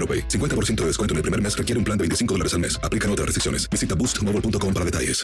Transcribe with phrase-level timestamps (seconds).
[0.00, 0.28] AroPay.
[0.28, 2.80] 50% de descuento en el primer mes requiere un plan de 25 dólares al mes.
[2.82, 3.68] Aplican otras restricciones.
[3.68, 5.22] Visita boostmobile.com para detalles.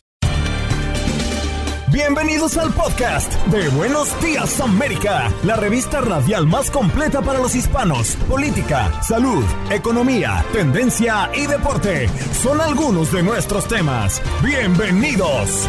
[1.97, 8.17] Bienvenidos al podcast de Buenos Días América, la revista radial más completa para los hispanos.
[8.29, 12.11] Política, salud, economía, tendencia y deporte
[12.43, 14.21] son algunos de nuestros temas.
[14.43, 15.67] Bienvenidos.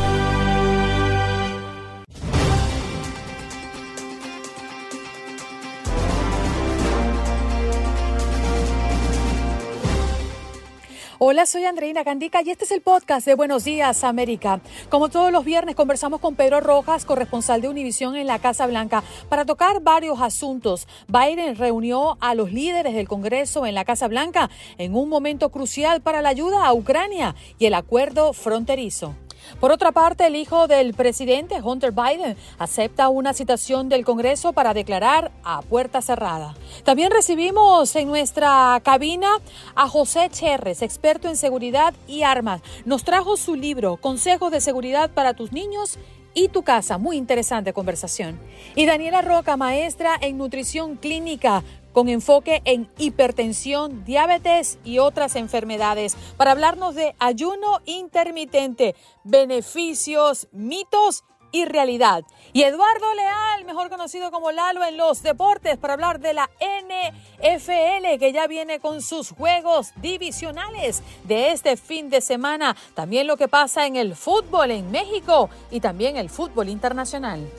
[11.20, 14.62] Hola, soy Andreina Gandica y este es el podcast de Buenos Días América.
[14.90, 19.02] Como todos los viernes conversamos con Pedro Rojas, corresponsal de Univisión en la Casa Blanca,
[19.28, 20.88] para tocar varios asuntos.
[21.08, 26.02] Biden reunió a los líderes del Congreso en la Casa Blanca en un momento crucial
[26.02, 29.16] para la ayuda a Ucrania y el acuerdo fronterizo.
[29.60, 34.74] Por otra parte, el hijo del presidente, Hunter Biden, acepta una citación del Congreso para
[34.74, 36.56] declarar a puerta cerrada.
[36.84, 39.30] También recibimos en nuestra cabina
[39.76, 42.62] a José Cherres, experto en seguridad y armas.
[42.86, 45.98] Nos trajo su libro, Consejos de Seguridad para tus niños
[46.34, 46.98] y tu casa.
[46.98, 48.40] Muy interesante conversación.
[48.76, 51.64] Y Daniela Roca, maestra en nutrición clínica
[51.98, 61.24] con enfoque en hipertensión, diabetes y otras enfermedades, para hablarnos de ayuno intermitente, beneficios, mitos
[61.52, 62.24] y realidad.
[62.54, 68.20] Y Eduardo Leal, mejor conocido como Lalo en los deportes, para hablar de la NFL,
[68.20, 72.78] que ya viene con sus juegos divisionales de este fin de semana.
[72.94, 77.50] También lo que pasa en el fútbol en México y también el fútbol internacional.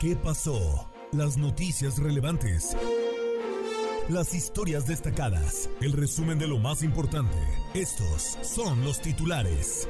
[0.00, 0.87] ¿Qué pasó?
[1.12, 2.76] Las noticias relevantes.
[4.10, 5.70] Las historias destacadas.
[5.80, 7.34] El resumen de lo más importante.
[7.72, 9.88] Estos son los titulares.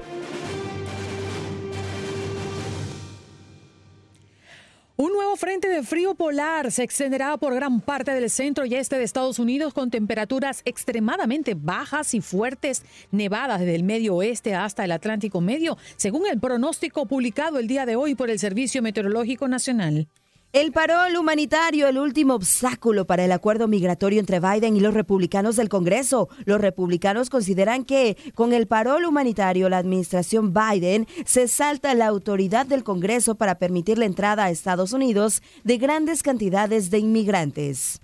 [4.95, 8.97] Un nuevo frente de frío polar se extenderá por gran parte del centro y este
[8.97, 14.85] de Estados Unidos con temperaturas extremadamente bajas y fuertes nevadas desde el medio oeste hasta
[14.85, 19.49] el Atlántico Medio, según el pronóstico publicado el día de hoy por el Servicio Meteorológico
[19.49, 20.09] Nacional.
[20.55, 25.57] El parol humanitario, el último obstáculo para el acuerdo migratorio entre Biden y los republicanos
[25.57, 26.31] del Congreso.
[26.47, 32.65] Los republicanos consideran que con el parol humanitario la administración Biden se salta la autoridad
[32.65, 38.01] del Congreso para permitir la entrada a Estados Unidos de grandes cantidades de inmigrantes.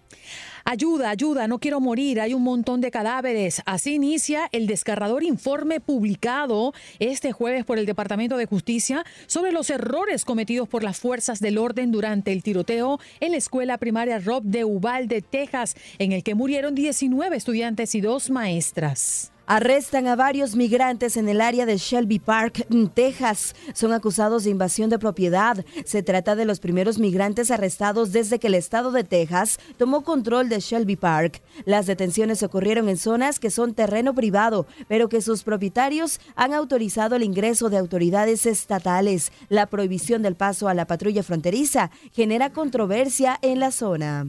[0.66, 3.60] Ayuda, ayuda, no quiero morir, hay un montón de cadáveres.
[3.66, 9.68] Así inicia el desgarrador informe publicado este jueves por el Departamento de Justicia sobre los
[9.68, 14.42] errores cometidos por las fuerzas del orden durante el tiroteo en la escuela primaria Rob
[14.42, 19.33] de Uvalde, Texas, en el que murieron 19 estudiantes y dos maestras.
[19.46, 23.54] Arrestan a varios migrantes en el área de Shelby Park, Texas.
[23.74, 25.62] Son acusados de invasión de propiedad.
[25.84, 30.48] Se trata de los primeros migrantes arrestados desde que el estado de Texas tomó control
[30.48, 31.42] de Shelby Park.
[31.66, 37.16] Las detenciones ocurrieron en zonas que son terreno privado, pero que sus propietarios han autorizado
[37.16, 39.30] el ingreso de autoridades estatales.
[39.50, 44.26] La prohibición del paso a la patrulla fronteriza genera controversia en la zona.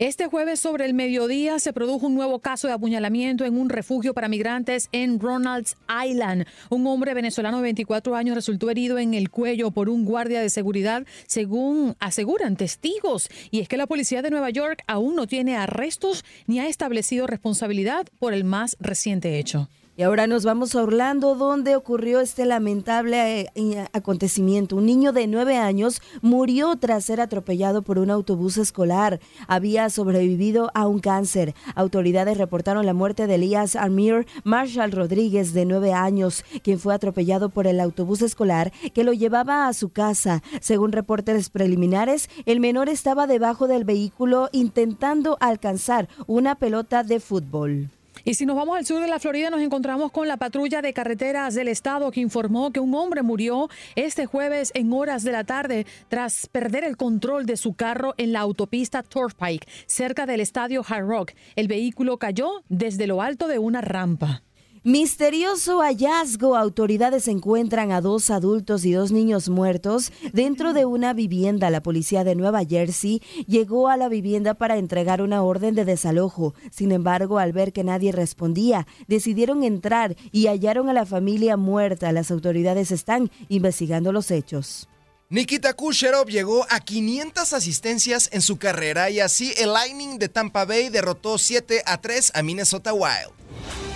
[0.00, 4.14] Este jueves sobre el mediodía se produjo un nuevo caso de apuñalamiento en un refugio
[4.14, 6.46] para migrantes en Ronalds Island.
[6.70, 10.50] Un hombre venezolano de 24 años resultó herido en el cuello por un guardia de
[10.50, 13.28] seguridad, según aseguran testigos.
[13.50, 17.26] Y es que la policía de Nueva York aún no tiene arrestos ni ha establecido
[17.26, 19.68] responsabilidad por el más reciente hecho.
[19.98, 24.76] Y ahora nos vamos a Orlando, donde ocurrió este lamentable eh, acontecimiento.
[24.76, 29.18] Un niño de nueve años murió tras ser atropellado por un autobús escolar.
[29.48, 31.52] Había sobrevivido a un cáncer.
[31.74, 37.48] Autoridades reportaron la muerte de Elías Amir Marshall Rodríguez, de nueve años, quien fue atropellado
[37.48, 40.44] por el autobús escolar que lo llevaba a su casa.
[40.60, 47.90] Según reportes preliminares, el menor estaba debajo del vehículo intentando alcanzar una pelota de fútbol.
[48.28, 50.92] Y si nos vamos al sur de la Florida, nos encontramos con la patrulla de
[50.92, 55.44] carreteras del estado que informó que un hombre murió este jueves en horas de la
[55.44, 60.84] tarde tras perder el control de su carro en la autopista Turnpike, cerca del estadio
[60.86, 61.32] Hard Rock.
[61.56, 64.42] El vehículo cayó desde lo alto de una rampa.
[64.84, 66.56] Misterioso hallazgo.
[66.56, 71.70] Autoridades encuentran a dos adultos y dos niños muertos dentro de una vivienda.
[71.70, 76.54] La policía de Nueva Jersey llegó a la vivienda para entregar una orden de desalojo.
[76.70, 82.12] Sin embargo, al ver que nadie respondía, decidieron entrar y hallaron a la familia muerta.
[82.12, 84.88] Las autoridades están investigando los hechos.
[85.30, 90.64] Nikita Kucherov llegó a 500 asistencias en su carrera y así el Lightning de Tampa
[90.64, 93.87] Bay derrotó 7 a 3 a Minnesota Wild.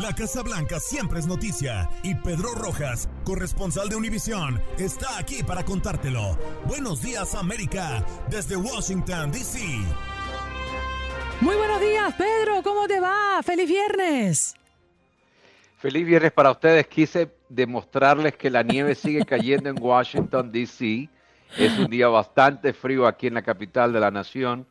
[0.00, 5.64] La Casa Blanca siempre es noticia y Pedro Rojas, corresponsal de Univisión, está aquí para
[5.64, 6.38] contártelo.
[6.66, 9.58] Buenos días América, desde Washington, D.C.
[11.40, 13.42] Muy buenos días, Pedro, ¿cómo te va?
[13.42, 14.54] Feliz viernes.
[15.78, 16.86] Feliz viernes para ustedes.
[16.88, 21.08] Quise demostrarles que la nieve sigue cayendo en Washington, D.C.
[21.56, 24.66] Es un día bastante frío aquí en la capital de la nación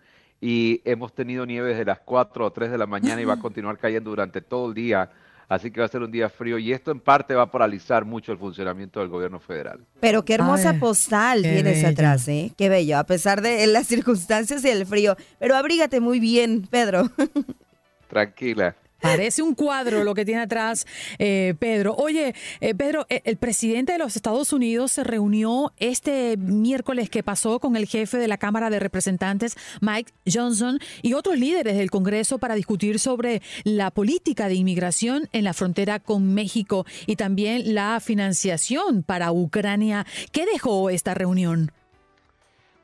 [0.47, 3.39] y hemos tenido nieve desde las 4 o 3 de la mañana y va a
[3.39, 5.09] continuar cayendo durante todo el día.
[5.49, 8.05] Así que va a ser un día frío y esto en parte va a paralizar
[8.05, 9.79] mucho el funcionamiento del gobierno federal.
[10.01, 12.51] Pero qué hermosa postal tienes atrás, ¿eh?
[12.55, 15.17] Qué bello, a pesar de las circunstancias y el frío.
[15.39, 17.09] Pero abrígate muy bien, Pedro.
[18.07, 18.75] Tranquila.
[19.05, 20.87] Parece un cuadro lo que tiene atrás
[21.19, 21.95] eh, Pedro.
[21.95, 27.23] Oye, eh, Pedro, eh, el presidente de los Estados Unidos se reunió este miércoles que
[27.23, 31.91] pasó con el jefe de la Cámara de Representantes, Mike Johnson, y otros líderes del
[31.91, 37.75] Congreso para discutir sobre la política de inmigración en la frontera con México y también
[37.75, 40.05] la financiación para Ucrania.
[40.31, 41.71] ¿Qué dejó esta reunión?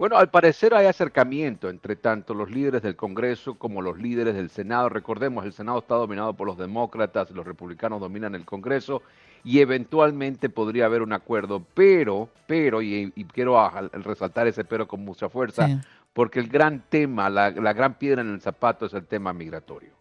[0.02, 4.50] Bueno, al parecer hay acercamiento entre tanto los líderes del Congreso como los líderes del
[4.50, 4.90] Senado.
[4.90, 9.04] Recordemos, el Senado está dominado por los demócratas, los republicanos dominan el Congreso
[9.44, 15.30] y eventualmente podría haber un acuerdo, pero, pero, y, quiero resaltar ese pero con mucha
[15.30, 15.68] fuerza,
[16.14, 19.92] porque el gran tema, la, la gran piedra en el zapato es el tema migratorio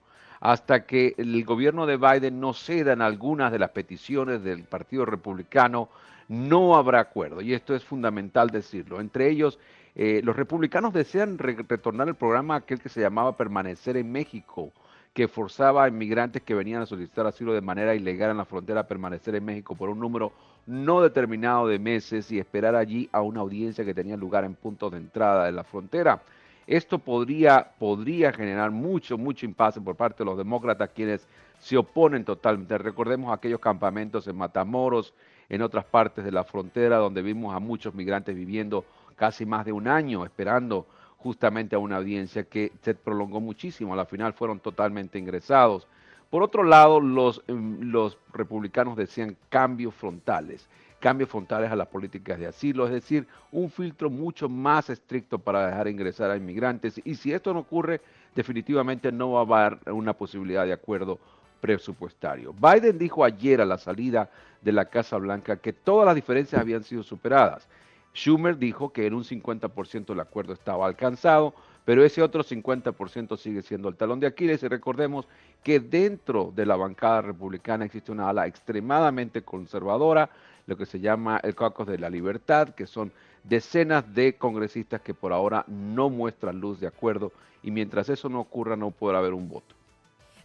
[0.42, 5.04] hasta que el gobierno de Biden no ceda en algunas de las peticiones del Partido
[5.04, 5.90] Republicano,
[6.28, 7.42] no habrá acuerdo.
[7.42, 9.00] Y esto es fundamental decirlo.
[9.00, 9.58] Entre ellos,
[9.94, 14.70] eh, los republicanos desean retornar el programa aquel que se llamaba Permanecer en México,
[15.12, 18.80] que forzaba a inmigrantes que venían a solicitar asilo de manera ilegal en la frontera
[18.80, 20.32] a permanecer en México por un número
[20.66, 24.92] no determinado de meses y esperar allí a una audiencia que tenía lugar en puntos
[24.92, 26.22] de entrada de la frontera.
[26.66, 31.26] Esto podría, podría generar mucho, mucho impasse por parte de los demócratas, quienes
[31.58, 32.78] se oponen totalmente.
[32.78, 35.12] Recordemos aquellos campamentos en Matamoros,
[35.48, 38.84] en otras partes de la frontera, donde vimos a muchos migrantes viviendo
[39.20, 40.86] casi más de un año esperando
[41.18, 43.92] justamente a una audiencia que se prolongó muchísimo.
[43.92, 45.86] A la final fueron totalmente ingresados.
[46.30, 50.66] Por otro lado, los, em, los republicanos decían cambios frontales,
[51.00, 55.66] cambios frontales a las políticas de asilo, es decir, un filtro mucho más estricto para
[55.66, 56.98] dejar ingresar a inmigrantes.
[57.04, 58.00] Y si esto no ocurre,
[58.34, 61.18] definitivamente no va a haber una posibilidad de acuerdo
[61.60, 62.54] presupuestario.
[62.54, 64.30] Biden dijo ayer a la salida
[64.62, 67.68] de la Casa Blanca que todas las diferencias habían sido superadas
[68.14, 73.62] Schumer dijo que en un 50% el acuerdo estaba alcanzado, pero ese otro 50% sigue
[73.62, 74.62] siendo el talón de Aquiles.
[74.62, 75.26] Y recordemos
[75.62, 80.30] que dentro de la bancada republicana existe una ala extremadamente conservadora,
[80.66, 83.12] lo que se llama el Caucus de la Libertad, que son
[83.44, 88.40] decenas de congresistas que por ahora no muestran luz de acuerdo y mientras eso no
[88.40, 89.74] ocurra no podrá haber un voto.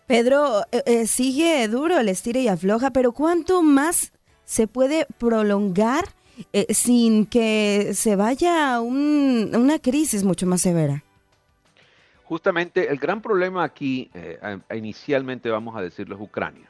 [0.07, 6.05] Pedro, eh, eh, sigue duro el estire y afloja, pero ¿cuánto más se puede prolongar
[6.51, 11.03] eh, sin que se vaya a una crisis mucho más severa.
[12.23, 14.39] Justamente el gran problema aquí, eh,
[14.75, 16.69] inicialmente vamos a decirlo, es Ucrania.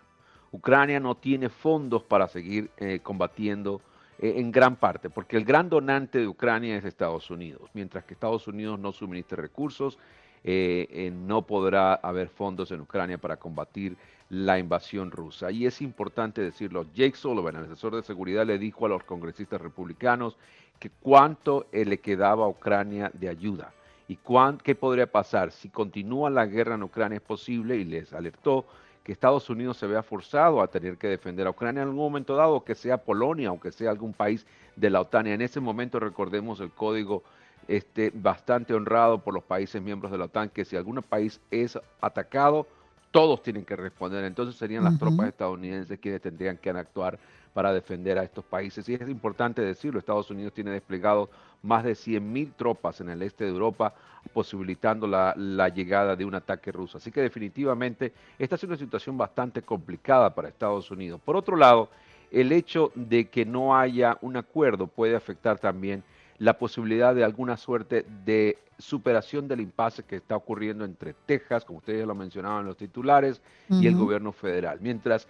[0.51, 3.81] Ucrania no tiene fondos para seguir eh, combatiendo
[4.17, 7.69] en gran parte, porque el gran donante de Ucrania es Estados Unidos.
[7.73, 9.97] Mientras que Estados Unidos no suministre recursos,
[10.45, 13.97] no podrá haber fondos en Ucrania para combatir
[14.29, 15.51] la invasión rusa.
[15.51, 19.61] Y es importante decirlo, Jake Sullivan, el asesor de seguridad, le dijo a los congresistas
[19.61, 20.37] republicanos
[20.79, 23.73] que cuánto le quedaba a Ucrania de ayuda
[24.07, 24.19] y
[24.63, 28.65] qué podría pasar si continúa la guerra en Ucrania es posible y les alertó
[29.03, 32.35] que Estados Unidos se vea forzado a tener que defender a Ucrania en algún momento
[32.35, 35.27] dado, que sea Polonia o que sea algún país de la OTAN.
[35.27, 37.23] En ese momento recordemos el código
[37.67, 41.77] este, bastante honrado por los países miembros de la OTAN, que si algún país es
[42.01, 42.67] atacado,
[43.15, 44.25] todos tienen que responder.
[44.25, 47.17] Entonces serían las tropas estadounidenses quienes tendrían que actuar
[47.53, 48.89] para defender a estos países.
[48.89, 51.29] Y es importante decirlo, Estados Unidos tiene desplegado
[51.63, 53.93] más de 100.000 tropas en el este de Europa,
[54.33, 56.97] posibilitando la, la, llegada de un ataque ruso.
[56.97, 61.21] Así que definitivamente esta es una situación bastante complicada para Estados Unidos.
[61.23, 61.87] Por otro lado,
[62.31, 66.03] el hecho de que no haya un acuerdo puede afectar también
[66.37, 71.79] la posibilidad de alguna suerte de superación del impasse que está ocurriendo entre Texas, como
[71.79, 74.79] ustedes ya lo mencionaban en los titulares, y el gobierno federal.
[74.81, 75.27] Mientras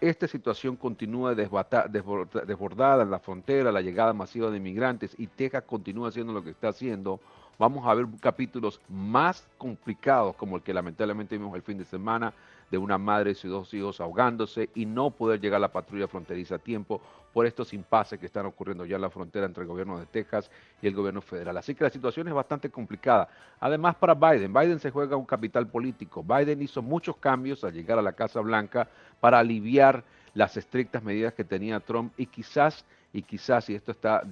[0.00, 6.08] esta situación continúa desbordada en la frontera, la llegada masiva de inmigrantes y Texas continúa
[6.08, 7.20] haciendo lo que está haciendo,
[7.60, 12.32] vamos a ver capítulos más complicados como el que lamentablemente vimos el fin de semana
[12.70, 16.08] de una madre y sus dos hijos ahogándose y no poder llegar a la patrulla
[16.08, 17.02] fronteriza a tiempo
[17.34, 20.50] por estos impases que están ocurriendo ya en la frontera entre el gobierno de Texas
[20.80, 21.54] y el gobierno federal.
[21.58, 23.28] Así que la situación es bastante complicada.
[23.60, 26.24] Además, para Biden, Biden se juega un capital político.
[26.24, 28.88] Biden hizo muchos cambios al llegar a la Casa Blanca
[29.20, 30.02] para aliviar
[30.32, 34.22] las estrictas medidas que tenía Trump y quizás y quizás, y esto está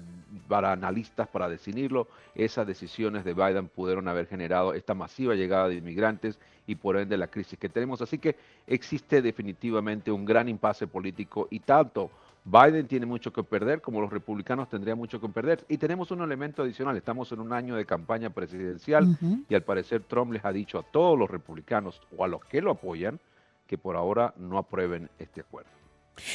[0.47, 5.76] para analistas para definirlo, esas decisiones de Biden pudieron haber generado esta masiva llegada de
[5.76, 8.00] inmigrantes y por ende la crisis que tenemos.
[8.02, 12.11] Así que existe definitivamente un gran impasse político y tanto
[12.44, 15.64] Biden tiene mucho que perder, como los republicanos tendrían mucho que perder.
[15.68, 19.18] Y tenemos un elemento adicional, estamos en un año de campaña presidencial
[19.49, 22.62] y al parecer Trump les ha dicho a todos los republicanos o a los que
[22.62, 23.18] lo apoyan
[23.66, 25.77] que por ahora no aprueben este acuerdo.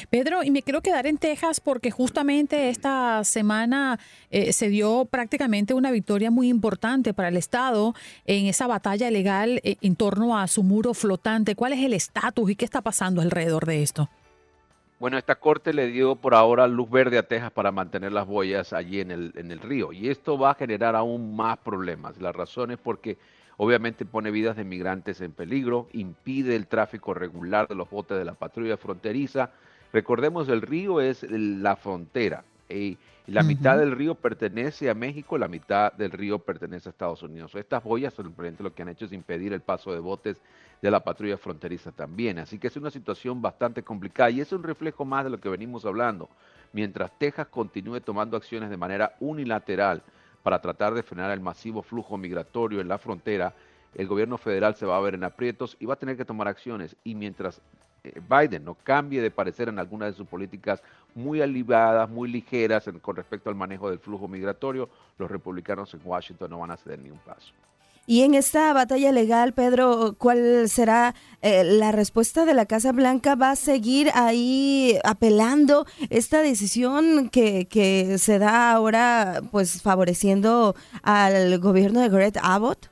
[0.10, 4.00] Pedro, y me quiero quedar en Texas porque justamente esta semana
[4.32, 7.94] eh, se dio prácticamente una victoria muy importante para el Estado
[8.26, 11.56] en esa batalla legal eh, en torno a su muro flotante.
[11.56, 14.10] ¿Cuál es el estatus y qué está pasando alrededor de esto?
[15.00, 18.72] Bueno, esta corte le dio por ahora luz verde a Texas para mantener las boyas
[18.72, 22.18] allí en el, en el río y esto va a generar aún más problemas.
[22.22, 23.18] La razón es porque
[23.58, 28.24] obviamente pone vidas de migrantes en peligro, impide el tráfico regular de los botes de
[28.24, 29.52] la patrulla fronteriza,
[29.94, 32.44] Recordemos, el río es la frontera.
[32.68, 32.98] Y
[33.28, 37.54] la mitad del río pertenece a México, la mitad del río pertenece a Estados Unidos.
[37.54, 40.42] Estas boyas, simplemente lo que han hecho es impedir el paso de botes
[40.82, 42.40] de la patrulla fronteriza también.
[42.40, 45.48] Así que es una situación bastante complicada y es un reflejo más de lo que
[45.48, 46.28] venimos hablando.
[46.74, 50.02] Mientras Texas continúe tomando acciones de manera unilateral
[50.42, 53.54] para tratar de frenar el masivo flujo migratorio en la frontera,
[53.94, 56.48] el gobierno federal se va a ver en aprietos y va a tener que tomar
[56.48, 56.96] acciones.
[57.04, 57.62] Y mientras
[58.04, 60.84] Biden no cambie de parecer en algunas de sus políticas
[61.16, 66.50] muy aliviadas, muy ligeras con respecto al manejo del flujo migratorio, los republicanos en Washington
[66.52, 67.54] no van a ceder ni un paso.
[68.06, 73.36] Y en esta batalla legal, Pedro, ¿cuál será eh, la respuesta de la Casa Blanca?
[73.36, 81.58] ¿Va a seguir ahí apelando esta decisión que, que se da ahora, pues favoreciendo al
[81.60, 82.88] gobierno de Greg Abbott?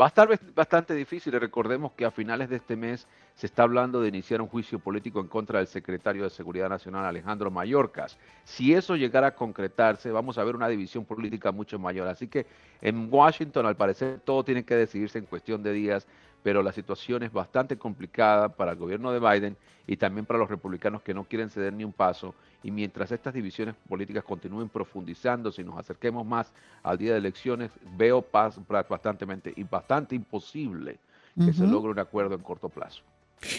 [0.00, 1.38] Va a estar bastante difícil.
[1.38, 5.18] Recordemos que a finales de este mes se está hablando de iniciar un juicio político
[5.20, 8.16] en contra del secretario de Seguridad Nacional, Alejandro Mayorkas.
[8.44, 12.06] Si eso llegara a concretarse, vamos a ver una división política mucho mayor.
[12.06, 12.46] Así que
[12.80, 16.06] en Washington, al parecer, todo tiene que decidirse en cuestión de días,
[16.44, 20.48] pero la situación es bastante complicada para el gobierno de Biden y también para los
[20.48, 22.36] republicanos que no quieren ceder ni un paso.
[22.62, 26.52] Y mientras estas divisiones políticas continúen profundizando, si nos acerquemos más
[26.84, 30.98] al día de elecciones, veo bastante y bastante imposible
[31.36, 33.02] que se logre un acuerdo en corto plazo.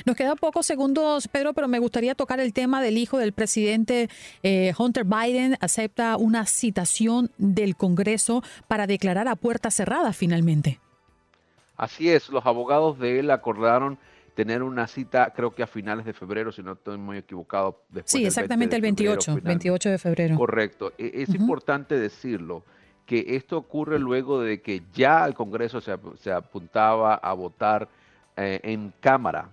[0.06, 4.10] Nos quedan pocos segundos, Pedro, pero me gustaría tocar el tema del hijo del presidente
[4.44, 5.58] eh, Hunter Biden.
[5.60, 10.80] Acepta una citación del Congreso para declarar a puerta cerrada finalmente.
[11.78, 13.98] Así es, los abogados de él acordaron
[14.36, 17.82] tener una cita, creo que a finales de febrero, si no estoy muy equivocado.
[18.04, 20.36] sí, exactamente el 28, 28 de febrero.
[20.36, 20.94] Correcto.
[20.98, 22.64] E, es importante decirlo
[23.06, 27.88] que esto ocurre luego de que ya el Congreso se, apuntaba a votar
[28.36, 29.50] eh, en Cámara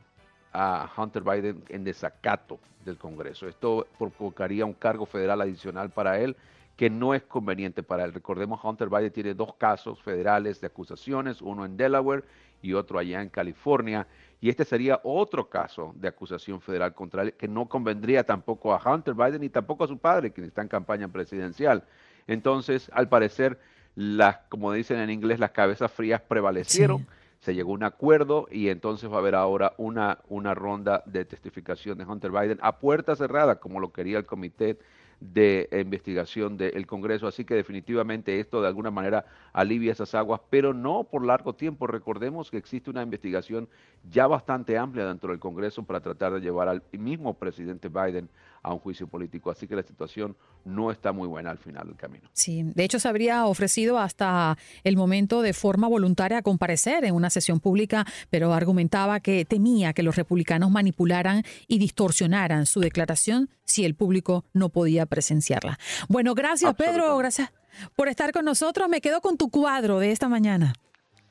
[0.53, 3.49] a Hunter Biden en desacato del Congreso.
[3.49, 6.37] Esto provocaría un cargo federal adicional para él
[6.77, 8.13] que no es conveniente para él.
[8.13, 12.25] Recordemos, Hunter Biden tiene dos casos federales de acusaciones, uno en Delaware
[12.63, 14.07] y otro allá en California,
[14.41, 18.81] y este sería otro caso de acusación federal contra él que no convendría tampoco a
[18.95, 21.85] Hunter Biden ni tampoco a su padre, quien está en campaña presidencial.
[22.27, 23.59] Entonces, al parecer,
[23.95, 27.07] las, como dicen en inglés, las cabezas frías prevalecieron
[27.43, 31.25] se llegó a un acuerdo y entonces va a haber ahora una, una ronda de
[31.25, 34.79] testificación de Hunter Biden a puerta cerrada, como lo quería el comité
[35.19, 37.27] de investigación del Congreso.
[37.27, 41.89] Así que definitivamente esto de alguna manera alivia esas aguas, pero no por largo tiempo.
[41.89, 43.69] Recordemos que existe una investigación
[44.09, 48.29] ya bastante amplia dentro del Congreso para tratar de llevar al mismo presidente Biden
[48.63, 49.51] a un juicio político.
[49.51, 52.29] Así que la situación no está muy buena al final del camino.
[52.33, 57.15] Sí, de hecho se habría ofrecido hasta el momento de forma voluntaria a comparecer en
[57.15, 63.51] una sesión pública, pero argumentaba que temía que los republicanos manipularan y distorsionaran su declaración
[63.65, 65.79] si el público no podía presenciarla.
[66.09, 67.53] Bueno, gracias Pedro, gracias
[67.97, 68.89] por estar con nosotros.
[68.89, 70.75] Me quedo con tu cuadro de esta mañana.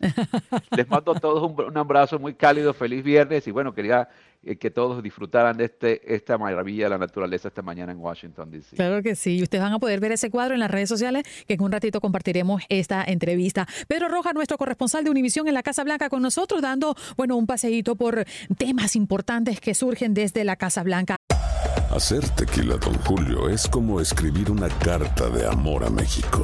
[0.76, 4.10] Les mando a todos un, abrazo muy cálido, feliz viernes y bueno, quería
[4.44, 8.50] eh, que todos disfrutaran de este, esta maravilla de la naturaleza esta mañana en Washington,
[8.52, 8.76] D.C.
[8.76, 11.26] Claro que sí, y ustedes van a poder ver ese cuadro en las redes sociales
[11.48, 13.68] que en un ratito compartiremos esta entrevista.
[13.88, 17.48] Pedro Roja, nuestro corresponsal de Univisión en la Casa Blanca con nosotros, dando bueno un
[17.48, 18.26] paseíto por
[18.58, 21.18] temas importantes que surgen desde la Casa Blanca.
[21.92, 26.44] Hacer tequila, don Julio, es como escribir una carta de amor a México.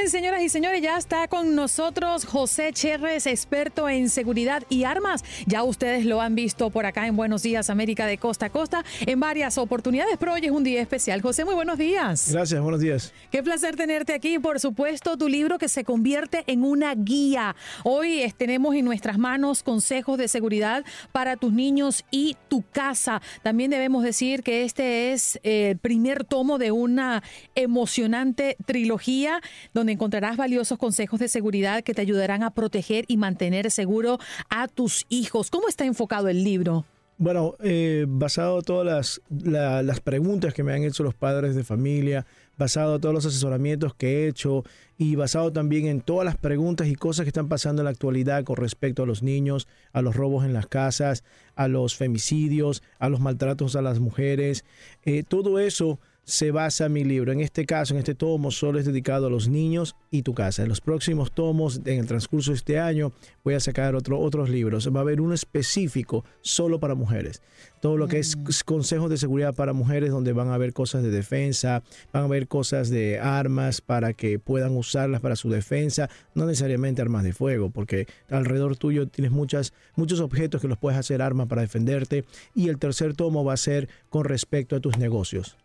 [0.11, 5.23] señoras y señores, ya está con nosotros José Cherres, experto en seguridad y armas.
[5.45, 8.83] Ya ustedes lo han visto por acá en Buenos Días América de Costa a Costa
[9.05, 11.21] en varias oportunidades, pero hoy es un día especial.
[11.21, 12.29] José, muy buenos días.
[12.29, 13.13] Gracias, buenos días.
[13.31, 14.37] Qué placer tenerte aquí.
[14.37, 17.55] Por supuesto, tu libro que se convierte en una guía.
[17.85, 23.21] Hoy tenemos en nuestras manos consejos de seguridad para tus niños y tu casa.
[23.43, 27.23] También debemos decir que este es el primer tomo de una
[27.55, 29.39] emocionante trilogía
[29.73, 34.17] donde encontrarás valiosos consejos de seguridad que te ayudarán a proteger y mantener seguro
[34.49, 35.51] a tus hijos.
[35.51, 36.85] ¿Cómo está enfocado el libro?
[37.19, 41.63] Bueno, eh, basado en todas las, las preguntas que me han hecho los padres de
[41.63, 42.25] familia,
[42.57, 44.63] basado en todos los asesoramientos que he hecho
[44.97, 48.43] y basado también en todas las preguntas y cosas que están pasando en la actualidad
[48.43, 51.23] con respecto a los niños, a los robos en las casas,
[51.55, 54.65] a los femicidios, a los maltratos a las mujeres.
[55.03, 55.99] Eh, todo eso
[56.31, 57.33] se basa mi libro.
[57.33, 60.63] En este caso, en este tomo, solo es dedicado a los niños y tu casa.
[60.63, 63.11] En los próximos tomos, en el transcurso de este año,
[63.43, 64.87] voy a sacar otro, otros libros.
[64.95, 67.41] Va a haber uno específico solo para mujeres.
[67.81, 68.63] Todo lo que es mm.
[68.63, 72.47] consejos de seguridad para mujeres, donde van a haber cosas de defensa, van a haber
[72.47, 77.71] cosas de armas para que puedan usarlas para su defensa, no necesariamente armas de fuego,
[77.71, 82.23] porque alrededor tuyo tienes muchas, muchos objetos que los puedes hacer armas para defenderte.
[82.55, 85.57] Y el tercer tomo va a ser con respecto a tus negocios.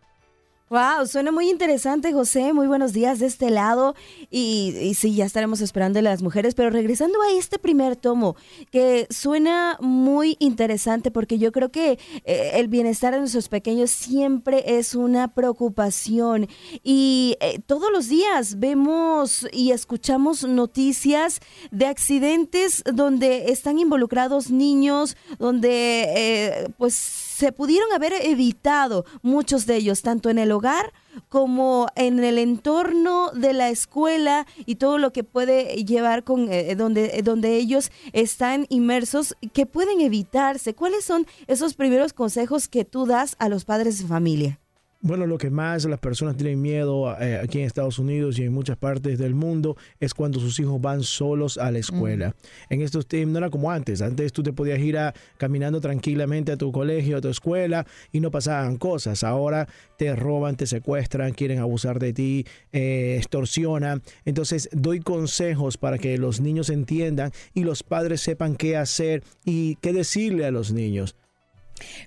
[0.69, 2.51] Wow, suena muy interesante, José.
[2.51, 3.95] Muy buenos días de este lado.
[4.29, 6.55] Y, sí, ya estaremos esperando a las mujeres.
[6.55, 8.35] Pero regresando a este primer tomo,
[8.69, 14.77] que suena muy interesante porque yo creo que eh, el bienestar de nuestros pequeños siempre
[14.77, 16.49] es una preocupación.
[16.83, 21.39] Y eh, todos los días vemos y escuchamos noticias
[21.71, 26.93] de accidentes donde están involucrados niños, donde eh, pues
[27.37, 30.93] se pudieron haber evitado muchos de ellos, tanto en el hogar
[31.29, 36.75] como en el entorno de la escuela y todo lo que puede llevar con eh,
[36.75, 40.73] donde, donde ellos están inmersos, que pueden evitarse.
[40.73, 44.59] ¿Cuáles son esos primeros consejos que tú das a los padres de familia?
[44.99, 48.51] Bueno, lo que más las personas tienen miedo eh, aquí en Estados Unidos y en
[48.51, 52.35] muchas partes del mundo es cuando sus hijos van solos a la escuela.
[52.71, 54.01] En estos tiempos no era como antes.
[54.01, 58.21] Antes tú te podías ir a, caminando tranquilamente a tu colegio, a tu escuela y
[58.21, 59.23] no pasaban cosas.
[59.23, 59.67] Ahora
[59.99, 64.01] te roban, te secuestran, quieren abusar de ti, eh, extorsionan.
[64.25, 69.75] Entonces doy consejos para que los niños entiendan y los padres sepan qué hacer y
[69.75, 71.15] qué decirle a los niños.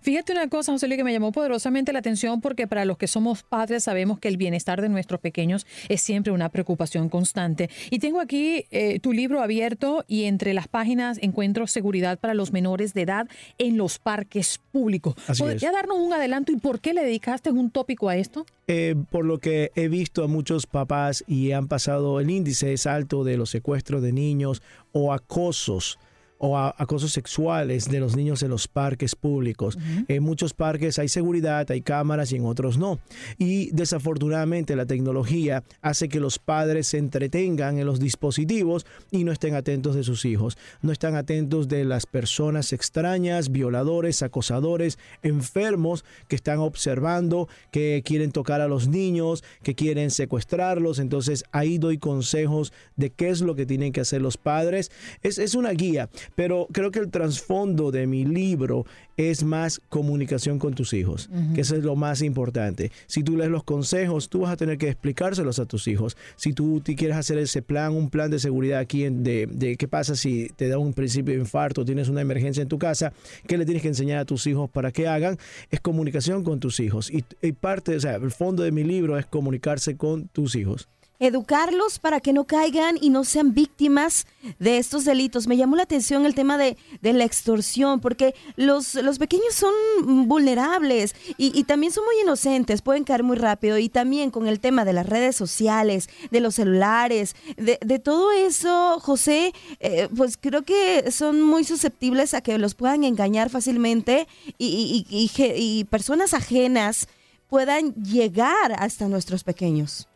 [0.02, 3.06] Fíjate una cosa, José Luis, que me llamó poderosamente la atención porque para los que
[3.06, 7.70] somos padres sabemos que el bienestar de nuestros pequeños es siempre una preocupación constante.
[7.90, 12.52] Y tengo aquí eh, tu libro abierto y entre las páginas encuentro seguridad para los
[12.52, 13.28] menores de edad
[13.58, 15.14] en los parques públicos.
[15.26, 15.74] Así ¿Podría es.
[15.74, 18.46] darnos un adelanto y por qué le dedicaste un tópico a esto?
[18.66, 22.86] Eh, por lo que he visto a muchos papás y han pasado, el índice es
[22.86, 25.98] alto de los secuestros de niños o acosos
[26.42, 29.76] o a- acosos sexuales de los niños en los parques públicos.
[30.08, 32.98] En muchos parques hay seguridad, hay cámaras y en otros no.
[33.38, 39.32] Y desafortunadamente la tecnología hace que los padres se entretengan en los dispositivos y no
[39.32, 40.56] estén atentos de sus hijos.
[40.80, 48.32] No están atentos de las personas extrañas, violadores, acosadores, enfermos que están observando, que quieren
[48.32, 50.98] tocar a los niños, que quieren secuestrarlos.
[50.98, 54.90] Entonces ahí doy consejos de qué es lo que tienen que hacer los padres.
[55.22, 60.58] Es, es una guía, pero creo que el trasfondo de mi libro es más comunicación
[60.58, 62.90] con tus hijos, que eso es lo más importante.
[63.06, 66.16] Si tú lees los consejos, tú vas a tener que explicárselos a tus hijos.
[66.36, 69.76] Si tú te quieres hacer ese plan, un plan de seguridad aquí en- de, de
[69.76, 73.12] qué pasa si te da un principio de infarto, tienes una emergencia en tu casa,
[73.46, 75.36] qué le tienes que enseñar a tus hijos para que hagan,
[75.70, 77.10] es comunicación con tus hijos.
[77.10, 80.88] Y, y parte, o sea, el fondo de mi libro es comunicarse con tus hijos.
[81.20, 84.26] Educarlos para que no caigan y no sean víctimas
[84.58, 85.46] de estos delitos.
[85.46, 90.26] Me llamó la atención el tema de, de la extorsión, porque los, los pequeños son
[90.26, 93.78] vulnerables y, y también son muy inocentes, pueden caer muy rápido.
[93.78, 98.32] Y también con el tema de las redes sociales, de los celulares, de, de todo
[98.32, 104.26] eso, José, eh, pues creo que son muy susceptibles a que los puedan engañar fácilmente
[104.58, 107.08] y, y- y- personas ajenas
[107.48, 110.06] puedan llegar hasta nuestros pequeños.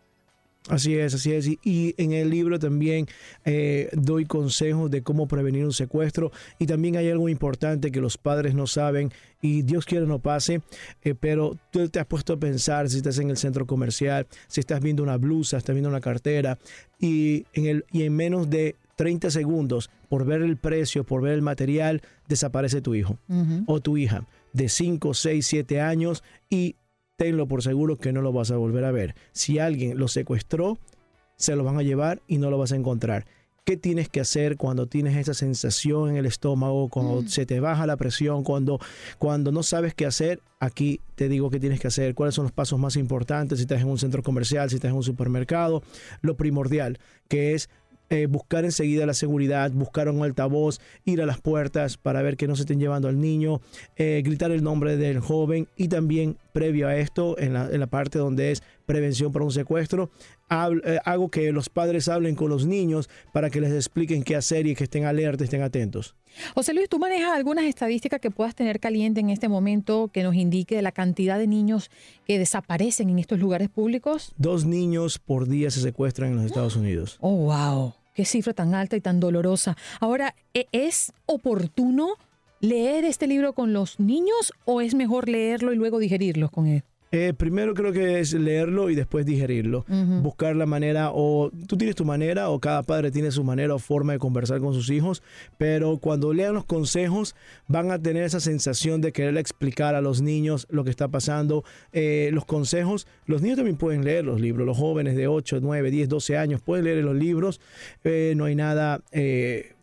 [0.69, 1.47] Así es, así es.
[1.47, 3.07] Y, y en el libro también
[3.45, 6.33] eh, doy consejos de cómo prevenir un secuestro.
[6.59, 10.63] Y también hay algo importante que los padres no saben y Dios quiere no pase,
[11.03, 14.61] eh, pero tú te has puesto a pensar si estás en el centro comercial, si
[14.61, 16.59] estás viendo una blusa, estás viendo una cartera
[16.99, 21.35] y en, el, y en menos de 30 segundos, por ver el precio, por ver
[21.35, 23.19] el material, desaparece tu hijo
[23.67, 26.77] o tu hija de 5, 6, 7 años y
[27.17, 29.15] tenlo por seguro que no lo vas a volver a ver.
[29.33, 30.79] Si alguien lo secuestró,
[31.37, 33.27] se lo van a llevar y no lo vas a encontrar.
[33.65, 37.29] ¿Qué tienes que hacer cuando tienes esa sensación en el estómago, cuando Mm.
[37.29, 38.79] se te baja la presión, cuando,
[39.19, 40.43] cuando no sabes qué hacer?
[40.61, 43.81] Aquí te digo qué tienes que hacer, cuáles son los pasos más importantes, si estás
[43.81, 45.83] en un centro comercial, si estás en un supermercado.
[46.21, 47.71] Lo primordial, que es
[48.11, 52.47] eh, buscar enseguida la seguridad, buscar un altavoz, ir a las puertas para ver que
[52.47, 53.61] no se estén llevando al niño,
[53.97, 57.87] eh, gritar el nombre del joven y también previo a esto, en la, en la
[57.87, 60.11] parte donde es prevención para un secuestro,
[61.05, 64.75] hago que los padres hablen con los niños para que les expliquen qué hacer y
[64.75, 66.15] que estén alerta, estén atentos.
[66.55, 70.35] José Luis, ¿tú manejas algunas estadísticas que puedas tener caliente en este momento que nos
[70.35, 71.91] indique la cantidad de niños
[72.27, 74.33] que desaparecen en estos lugares públicos?
[74.37, 77.19] Dos niños por día se secuestran en los Estados Unidos.
[77.27, 77.95] Oh, wow.
[78.15, 79.77] Qué cifra tan alta y tan dolorosa.
[79.99, 82.11] Ahora, ¿e- ¿es oportuno
[82.61, 86.85] leer este libro con los niños o es mejor leerlo y luego digerirlo con él?
[87.17, 89.85] Eh, primero creo que es leerlo y después digerirlo.
[90.21, 93.79] Buscar la manera, o tú tienes tu manera, o cada padre tiene su manera o
[93.79, 95.23] forma de conversar con sus hijos,
[95.57, 97.37] pero cuando lean los consejos
[97.69, 101.63] van a tener esa sensación de querer explicar a los niños lo que está pasando.
[101.93, 105.93] Eh, los consejos, los niños también pueden leer los libros, los jóvenes de 8, 9,
[105.93, 107.61] 10, 12 años pueden leer los libros.
[108.03, 109.03] Eh, no hay nada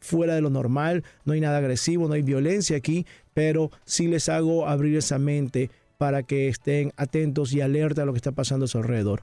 [0.02, 4.28] fuera de lo normal, no hay nada agresivo, no hay violencia aquí, pero sí les
[4.28, 5.70] hago abrir esa mente
[6.02, 9.22] para que estén atentos y alerta a lo que está pasando a su alrededor.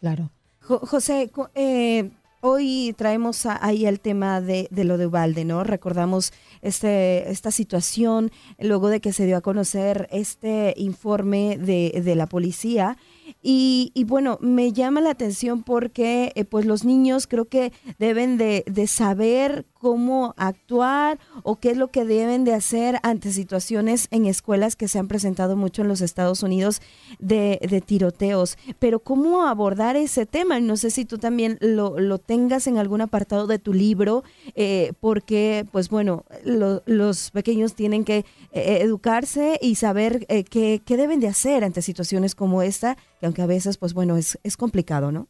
[0.00, 0.30] Claro.
[0.62, 5.64] Jo- José, eh, hoy traemos ahí el tema de, lo de Ubalde, ¿no?
[5.64, 12.14] Recordamos este, esta situación luego de que se dio a conocer este informe de, de
[12.16, 12.96] la policía.
[13.42, 18.38] Y, y bueno, me llama la atención porque eh, pues los niños creo que deben
[18.38, 24.06] de, de saber cómo actuar o qué es lo que deben de hacer ante situaciones
[24.12, 26.80] en escuelas que se han presentado mucho en los Estados Unidos
[27.18, 28.56] de, de tiroteos.
[28.78, 33.00] Pero cómo abordar ese tema, no sé si tú también lo, lo tengas en algún
[33.00, 34.22] apartado de tu libro,
[34.54, 38.18] eh, porque pues bueno, lo- los pequeños tienen que
[38.52, 43.26] eh, educarse y saber eh, qué, qué deben de hacer ante situaciones como esta, que
[43.26, 45.26] aunque a veces pues bueno, es, es complicado, ¿no?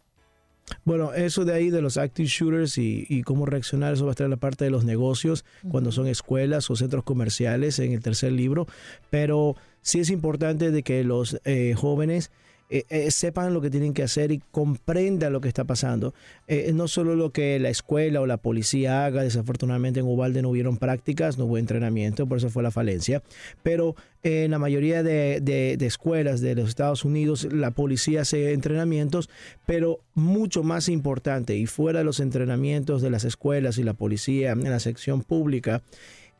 [0.84, 4.12] Bueno, eso de ahí de los active shooters y, y cómo reaccionar, eso va a
[4.12, 8.02] estar en la parte de los negocios, cuando son escuelas o centros comerciales en el
[8.02, 8.66] tercer libro.
[9.10, 12.30] Pero sí es importante de que los eh, jóvenes
[12.74, 16.14] eh, eh, sepan lo que tienen que hacer y comprendan lo que está pasando.
[16.48, 20.48] Eh, no solo lo que la escuela o la policía haga, desafortunadamente en Ubalde no
[20.48, 23.22] hubieron prácticas, no hubo entrenamiento, por eso fue la falencia,
[23.62, 28.54] pero en la mayoría de, de, de escuelas de los Estados Unidos la policía hace
[28.54, 29.28] entrenamientos,
[29.66, 34.52] pero mucho más importante y fuera de los entrenamientos de las escuelas y la policía
[34.52, 35.82] en la sección pública,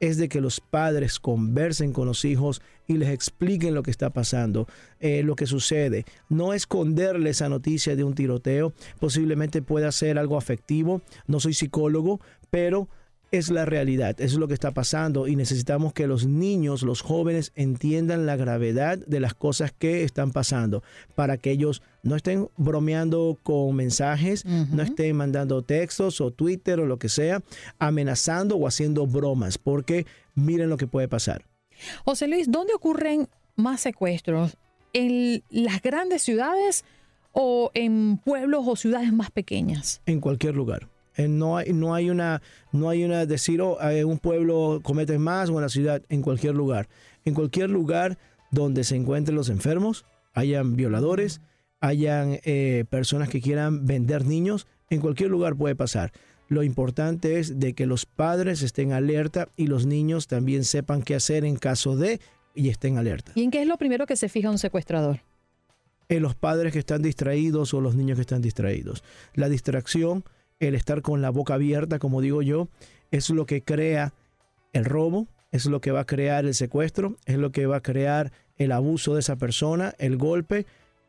[0.03, 4.11] es de que los padres conversen con los hijos y les expliquen lo que está
[4.11, 4.67] pasando,
[4.99, 6.05] eh, lo que sucede.
[6.29, 11.03] No esconderle esa noticia de un tiroteo, posiblemente pueda ser algo afectivo.
[11.29, 12.89] No soy psicólogo, pero
[13.33, 17.53] es la realidad, es lo que está pasando y necesitamos que los niños, los jóvenes
[17.57, 20.83] entiendan la gravedad de las cosas que están pasando
[21.15, 26.87] para que ellos no estén bromeando con mensajes, no estén mandando textos o Twitter o
[26.87, 27.43] lo que sea,
[27.79, 31.47] amenazando o haciendo bromas, porque miren lo que puede pasar.
[32.05, 34.59] José Luis, ¿dónde ocurren más secuestros?
[34.93, 36.85] ¿En las grandes ciudades
[37.33, 40.03] o en pueblos o ciudades más pequeñas?
[40.05, 40.92] En cualquier lugar.
[41.17, 45.21] Eh, no hay, no hay una, no hay una decir, oh, en un pueblo cometen
[45.21, 46.89] más o en la ciudad, en cualquier lugar.
[47.25, 48.19] En cualquier lugar
[48.51, 51.41] donde se encuentren los enfermos, hayan violadores,
[51.81, 56.13] hayan eh, personas que quieran vender niños, en cualquier lugar puede pasar.
[56.49, 61.15] Lo importante es de que los padres estén alerta y los niños también sepan qué
[61.15, 62.21] hacer en caso de
[62.55, 63.33] y estén alerta.
[63.35, 65.21] ¿Y en qué es lo primero que se fija un secuestrador?
[66.09, 69.03] En los padres que están distraídos o los niños que están distraídos.
[69.35, 70.25] La distracción
[70.69, 72.69] el estar con la boca abierta, como digo yo,
[73.11, 74.13] es lo que crea
[74.73, 77.83] el robo, es lo que va a crear el secuestro, es lo que va a
[77.83, 80.67] crear el abuso de esa persona, el golpe,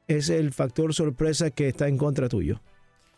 [0.08, 2.60] es el factor sorpresa que está en contra tuyo.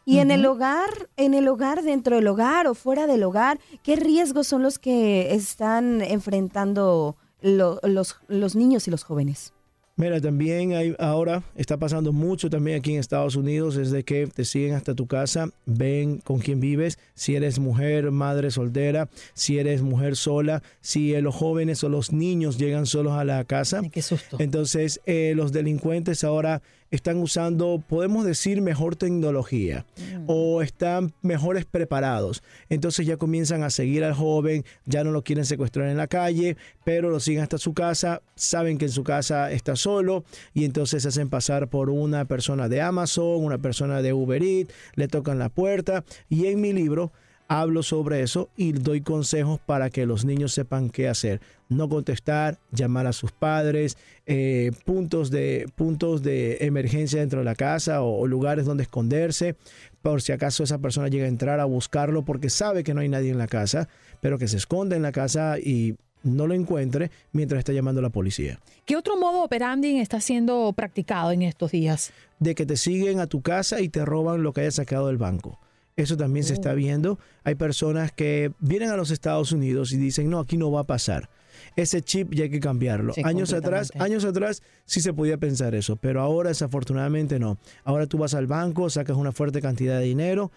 [0.08, 3.96] Y en el hogar, en el hogar, dentro del hogar o fuera del hogar, ¿qué
[3.96, 7.80] riesgos son los que están enfrentando los,
[8.28, 9.55] los niños y los jóvenes?
[9.98, 14.28] Mira, también hay, ahora está pasando mucho también aquí en Estados Unidos, es de que
[14.28, 19.58] te siguen hasta tu casa, ven con quién vives, si eres mujer, madre soltera, si
[19.58, 23.84] eres mujer sola, si los jóvenes o los niños llegan solos a la casa.
[23.90, 24.36] qué susto.
[24.40, 30.24] Entonces, eh, los delincuentes ahora están usando, podemos decir, mejor tecnología mm.
[30.28, 32.44] o están mejores preparados.
[32.70, 36.58] Entonces ya comienzan a seguir al joven, ya no lo quieren secuestrar en la calle,
[36.84, 41.04] pero lo siguen hasta su casa, saben que en su casa está solo y entonces
[41.04, 45.40] se hacen pasar por una persona de Amazon, una persona de Uber Eats, le tocan
[45.40, 47.12] la puerta y en mi libro
[47.48, 51.42] hablo sobre eso y doy consejos para que los niños sepan qué hacer.
[51.70, 57.56] No contestar, llamar a sus padres, eh, puntos, de, puntos de emergencia dentro de la
[57.56, 59.56] casa o, lugares donde esconderse,
[60.02, 63.10] por si acaso esa persona llega a entrar a buscarlo porque sabe que no hay
[63.10, 63.90] nadie en la casa,
[64.22, 68.04] pero que se esconde en la casa y no lo encuentre mientras está llamando a
[68.04, 68.60] la policía.
[68.86, 72.12] ¿Qué otro modo operandi está siendo practicado en estos días?
[72.40, 75.18] De que te siguen a tu casa y te roban lo que hayas sacado del
[75.18, 75.60] banco.
[75.96, 76.76] Eso también se está oh.
[76.76, 77.20] viendo.
[77.44, 80.86] Hay personas que vienen a los Estados Unidos y dicen, no, aquí no va a
[80.86, 81.30] pasar.
[81.76, 83.14] Ese chip ya hay que cambiarlo.
[83.24, 87.58] años atrás, años atrás sí se podía pensar eso, pero ahora desafortunadamente no.
[87.84, 90.52] Ahora tú vas al banco, sacas una fuerte cantidad de dinero,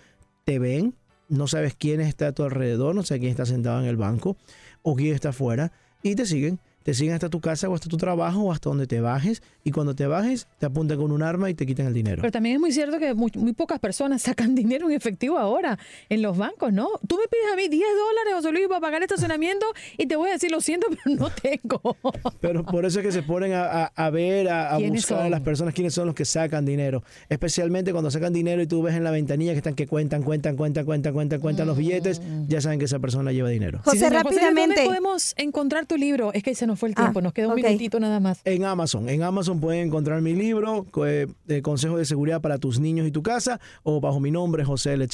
[0.45, 0.95] te ven,
[1.29, 4.37] no sabes quién está a tu alrededor, no sabes quién está sentado en el banco
[4.83, 7.99] o quién está afuera y te siguen te siguen hasta tu casa o hasta tu
[7.99, 11.51] trabajo o hasta donde te bajes y cuando te bajes te apuntan con un arma
[11.51, 12.23] y te quitan el dinero.
[12.23, 16.23] Pero también es muy cierto que muy, pocas personas sacan dinero en efectivo ahora en
[16.23, 16.89] los bancos, ¿no?
[17.07, 19.67] Tú me pides a mí 10 dólares, José Luis, para pagar el estacionamiento
[19.99, 21.99] y te voy a decir, lo siento, pero no tengo.
[22.41, 25.93] Pero por eso es que se ponen a, ver, a, buscar a las personas quiénes
[25.93, 27.03] son los que sacan dinero.
[27.29, 30.57] Especialmente cuando sacan dinero y tú ves en la ventanilla que están que cuentan, cuentan,
[30.57, 32.47] cuentan, cuentan, cuentan, cuentan los billetes, mm.
[32.47, 33.81] ya saben que esa persona lleva dinero.
[33.85, 34.77] José, rápidamente.
[34.77, 36.33] ¿Dónde podemos encontrar tu libro?
[36.33, 38.41] Es que se nos fue el tiempo, ah, nos quedó un minutito nada más.
[38.45, 39.09] En Amazon.
[39.09, 41.27] En Amazon pueden encontrar mi libro, eh,
[41.63, 45.09] Consejos de Seguridad para tus niños y tu casa, o bajo mi nombre, José L.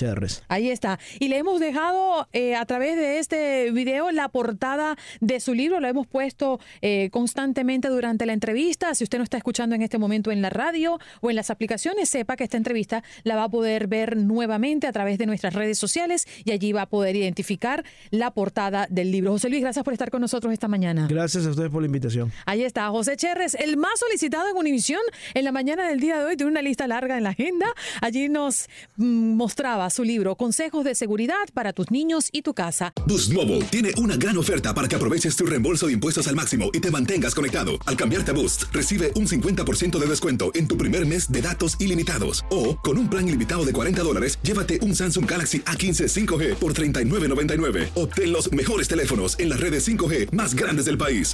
[0.49, 0.99] Ahí está.
[1.19, 5.81] Y le hemos dejado eh, a través de este video la portada de su libro.
[5.81, 8.95] Lo hemos puesto eh, constantemente durante la entrevista.
[8.95, 12.09] Si usted no está escuchando en este momento en la radio o en las aplicaciones,
[12.09, 15.79] sepa que esta entrevista la va a poder ver nuevamente a través de nuestras redes
[15.79, 19.33] sociales y allí va a poder identificar la portada del libro.
[19.33, 21.07] José Luis, gracias por estar con nosotros esta mañana.
[21.09, 22.33] Gracias a ustedes por la invitación.
[22.47, 25.01] Ahí está, José Cherres, el más solicitado en Univisión
[25.35, 26.37] en la mañana del día de hoy.
[26.37, 27.67] Tiene una lista larga en la agenda.
[28.01, 32.93] Allí nos mm, mostraba su libro Consejos de Seguridad para tus niños y tu casa.
[33.07, 36.71] Boost Mobile tiene una gran oferta para que aproveches tu reembolso de impuestos al máximo
[36.73, 37.73] y te mantengas conectado.
[37.87, 41.81] Al cambiarte a Boost, recibe un 50% de descuento en tu primer mes de datos
[41.81, 42.45] ilimitados.
[42.51, 46.73] O, con un plan ilimitado de 40 dólares, llévate un Samsung Galaxy A15 5G por
[46.75, 47.91] $39.99.
[47.95, 51.34] Obtén los mejores teléfonos en las redes 5G más grandes del país.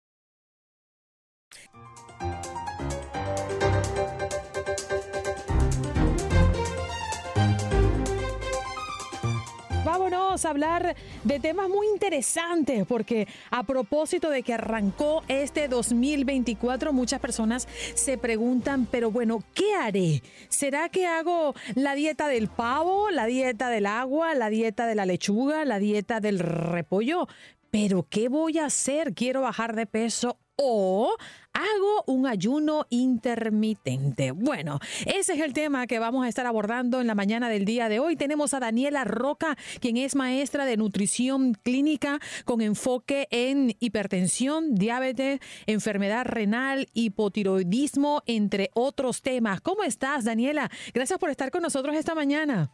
[10.45, 17.19] A hablar de temas muy interesantes porque a propósito de que arrancó este 2024 muchas
[17.19, 20.23] personas se preguntan, pero bueno, ¿qué haré?
[20.49, 25.05] ¿Será que hago la dieta del pavo, la dieta del agua, la dieta de la
[25.05, 27.27] lechuga, la dieta del repollo?
[27.69, 29.13] Pero ¿qué voy a hacer?
[29.13, 31.15] ¿Quiero bajar de peso o
[31.53, 34.31] hago un ayuno intermitente.
[34.31, 37.89] Bueno, ese es el tema que vamos a estar abordando en la mañana del día
[37.89, 38.15] de hoy.
[38.15, 45.39] Tenemos a Daniela Roca, quien es maestra de nutrición clínica con enfoque en hipertensión, diabetes,
[45.65, 49.61] enfermedad renal, hipotiroidismo, entre otros temas.
[49.61, 50.69] ¿Cómo estás, Daniela?
[50.93, 52.71] Gracias por estar con nosotros esta mañana.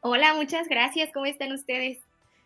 [0.00, 1.10] Hola, muchas gracias.
[1.12, 1.98] ¿Cómo están ustedes?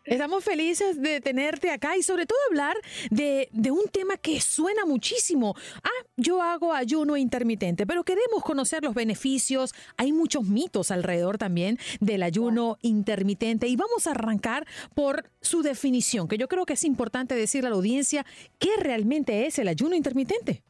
[0.07, 2.77] Estamos felices de tenerte acá y sobre todo hablar
[3.11, 5.57] de, de, un tema que suena muchísimo.
[5.83, 9.75] Ah, yo hago ayuno intermitente, pero queremos conocer los beneficios.
[9.97, 14.65] Hay muchos mitos alrededor también del ayuno intermitente y vamos a arrancar
[14.95, 18.25] por su definición, que yo creo que es importante decirle a la audiencia
[18.61, 20.63] qué realmente es el ayuno intermitente.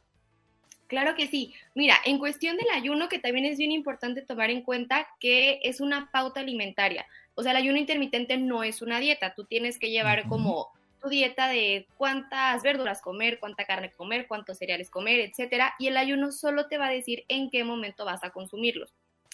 [0.87, 1.53] Claro que sí.
[1.75, 5.81] Mira, en cuestión del ayuno, que también es bien importante tomar en cuenta que es
[5.81, 7.05] una pauta alimentaria.
[7.39, 10.69] O sea, el ayuno intermitente no es una dieta, tú tienes que llevar como
[10.99, 15.97] tu dieta de cuántas verduras comer, cuánta carne comer, cuántos cereales comer, etcétera, y el
[15.97, 18.91] ayuno solo te va a decir en qué momento vas a consumirlos.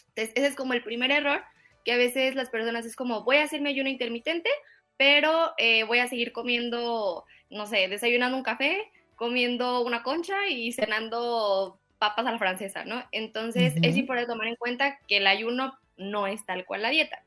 [0.09, 1.45] Entonces, ese es como el primer error,
[1.85, 4.49] que a veces las personas es como, voy a hacer mi ayuno intermitente,
[4.97, 10.73] pero eh, voy a seguir comiendo, no sé, desayunando un café, comiendo una concha y
[10.73, 13.01] cenando papas a la francesa, ¿no?
[13.13, 17.23] Entonces, es importante tomar en cuenta que el ayuno no es tal cual la dieta.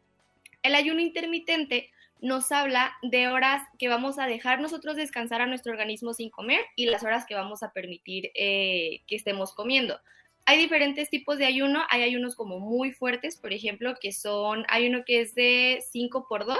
[0.67, 5.71] El ayuno intermitente nos habla de horas que vamos a dejar nosotros descansar a nuestro
[5.71, 10.01] organismo sin comer y las horas que vamos a permitir eh, que estemos comiendo.
[10.45, 14.89] Hay diferentes tipos de ayuno, hay ayunos como muy fuertes, por ejemplo, que son, hay
[14.89, 16.59] uno que es de 5 por 2,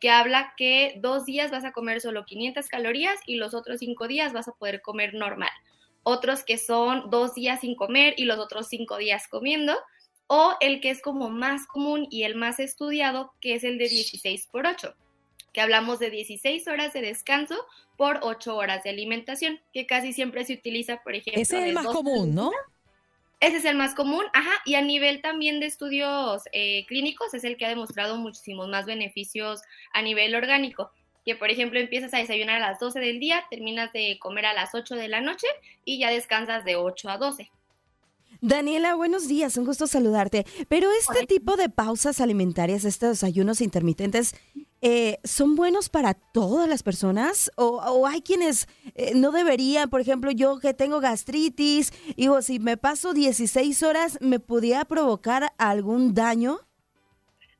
[0.00, 4.08] que habla que dos días vas a comer solo 500 calorías y los otros cinco
[4.08, 5.52] días vas a poder comer normal.
[6.04, 9.76] Otros que son dos días sin comer y los otros cinco días comiendo
[10.34, 13.86] o el que es como más común y el más estudiado, que es el de
[13.86, 14.94] 16 por 8,
[15.52, 17.54] que hablamos de 16 horas de descanso
[17.98, 21.42] por 8 horas de alimentación, que casi siempre se utiliza, por ejemplo.
[21.42, 22.50] Ese es el más común, ¿no?
[23.40, 27.44] Ese es el más común, ajá, y a nivel también de estudios eh, clínicos es
[27.44, 29.60] el que ha demostrado muchísimos más beneficios
[29.92, 30.92] a nivel orgánico
[31.26, 34.54] que por ejemplo empiezas a desayunar a las 12 del día, terminas de comer a
[34.54, 35.46] las 8 de la noche
[35.84, 37.48] y ya descansas de 8 a 12.
[38.44, 40.44] Daniela, buenos días, un gusto saludarte.
[40.68, 44.34] Pero este tipo de pausas alimentarias, estos ayunos intermitentes,
[44.80, 47.52] eh, ¿son buenos para todas las personas?
[47.54, 49.88] ¿O, hay quienes eh, no deberían?
[49.90, 55.52] Por ejemplo, yo que tengo gastritis, digo, si me paso 16 horas, ¿me podría provocar
[55.56, 56.58] algún daño?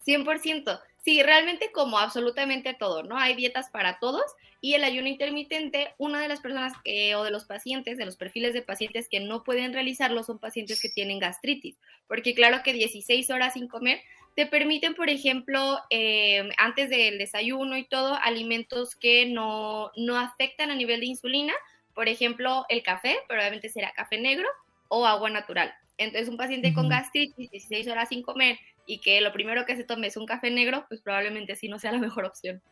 [0.04, 0.80] 100%.
[1.04, 3.18] Sí, realmente como absolutamente todo, ¿no?
[3.18, 4.22] Hay dietas para todos
[4.60, 6.72] y el ayuno intermitente, una de las personas
[7.16, 10.80] o de los pacientes, de los perfiles de pacientes que no pueden realizarlo son pacientes
[10.80, 14.00] que tienen gastritis, porque claro que 16 horas sin comer
[14.36, 20.70] te permiten, por ejemplo, eh, antes del desayuno y todo, alimentos que no, no afectan
[20.70, 21.52] a nivel de insulina,
[21.94, 24.48] por ejemplo, el café, probablemente será café negro
[24.88, 25.74] o agua natural.
[25.98, 29.84] Entonces, un paciente con gastritis, 16 horas sin comer y que lo primero que se
[29.84, 32.62] tome es un café negro, pues probablemente sí no sea la mejor opción.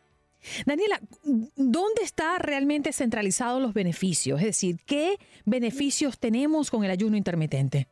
[0.65, 0.99] Daniela,
[1.55, 4.39] ¿dónde está realmente centralizados los beneficios?
[4.39, 7.87] Es decir, ¿qué beneficios tenemos con el ayuno intermitente?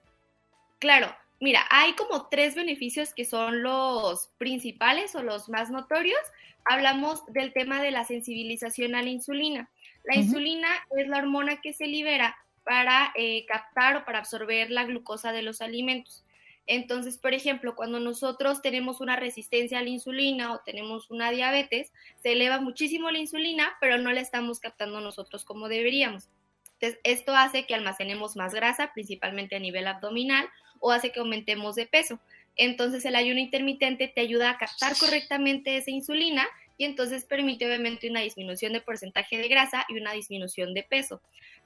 [0.79, 6.19] Claro, mira, hay como tres beneficios que son los principales o los más notorios.
[6.65, 9.69] Hablamos del tema de la sensibilización a la insulina.
[10.05, 10.67] La insulina
[10.97, 15.43] es la hormona que se libera para eh, captar o para absorber la glucosa de
[15.43, 16.23] los alimentos.
[16.71, 21.91] Entonces, por ejemplo, cuando nosotros tenemos una resistencia a la insulina o tenemos una diabetes,
[22.21, 26.29] se eleva muchísimo la insulina, pero no la estamos captando nosotros como deberíamos.
[26.73, 30.47] Entonces, esto hace que almacenemos más grasa, principalmente a nivel abdominal,
[30.79, 32.19] o hace que aumentemos de peso.
[32.55, 36.45] Entonces, el ayuno intermitente te ayuda a captar correctamente esa insulina
[36.77, 41.19] y entonces permite obviamente una disminución de porcentaje de grasa y una disminución de peso.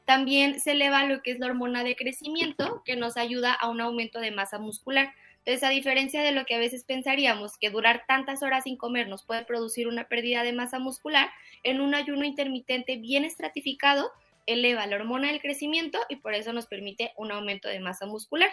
[0.06, 3.82] También se eleva lo que es la hormona de crecimiento, que nos ayuda a un
[3.82, 5.14] aumento de masa muscular.
[5.40, 9.08] Entonces, a diferencia de lo que a veces pensaríamos, que durar tantas horas sin comer
[9.08, 11.30] nos puede producir una pérdida de masa muscular,
[11.64, 14.12] en un ayuno intermitente bien estratificado,
[14.46, 18.50] eleva la hormona del crecimiento y por eso nos permite un aumento de masa muscular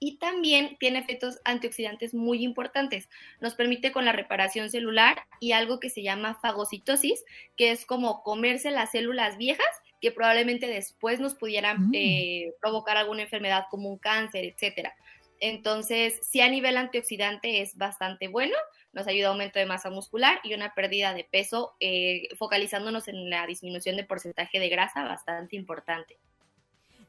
[0.00, 3.08] y también tiene efectos antioxidantes muy importantes.
[3.40, 7.24] Nos permite con la reparación celular y algo que se llama fagocitosis,
[7.56, 9.66] que es como comerse las células viejas
[10.00, 11.94] que probablemente después nos pudieran mm.
[11.94, 14.94] eh, provocar alguna enfermedad como un cáncer, etcétera.
[15.40, 18.54] Entonces, sí a nivel antioxidante es bastante bueno,
[18.92, 23.30] nos ayuda a aumento de masa muscular y una pérdida de peso, eh, focalizándonos en
[23.30, 26.18] la disminución de porcentaje de grasa bastante importante.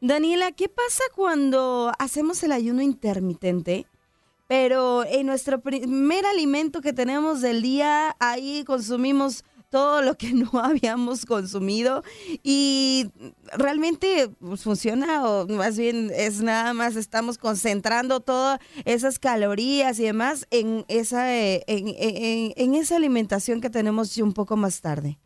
[0.02, 3.86] Daniela, ¿qué pasa cuando hacemos el ayuno intermitente?
[4.48, 10.50] Pero en nuestro primer alimento que tenemos del día, ahí consumimos todo lo que no
[10.60, 12.04] habíamos consumido
[12.44, 13.10] y
[13.58, 20.04] realmente pues, funciona o más bien es nada más estamos concentrando todas esas calorías y
[20.04, 25.18] demás en esa, eh, en esa alimentación que tenemos un poco más tarde.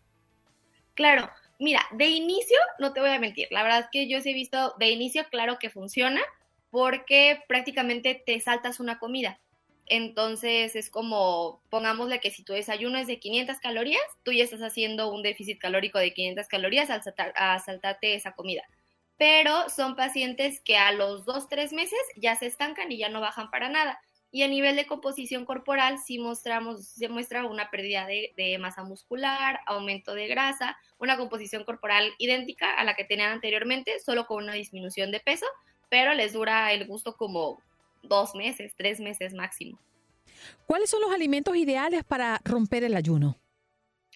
[0.94, 1.30] Claro,
[1.64, 4.34] Mira, de inicio, no te voy a mentir, la verdad es que yo sí he
[4.34, 6.20] visto de inicio, claro que funciona,
[6.72, 9.39] porque prácticamente te saltas una comida.
[9.86, 14.62] Entonces es como, pongámosle que si tu desayuno es de 500 calorías, tú ya estás
[14.62, 17.04] haciendo un déficit calórico de 500 calorías al,
[17.62, 18.64] saltarte esa comida.
[19.18, 23.22] Pero son pacientes que a los 2, 3 meses ya se estancan y ya no
[23.22, 24.00] bajan para nada
[24.34, 29.60] y a nivel de composición corporal sí mostramos, se muestra una pérdida de, masa muscular,
[29.68, 34.54] aumento de grasa, una composición corporal idéntica a la que tenían anteriormente, solo con una
[34.54, 35.46] disminución de peso,
[35.88, 37.62] pero les dura el gusto como
[38.04, 39.80] dos meses, tres meses máximo.
[40.66, 43.38] ¿Cuáles son los alimentos ideales para romper el ayuno?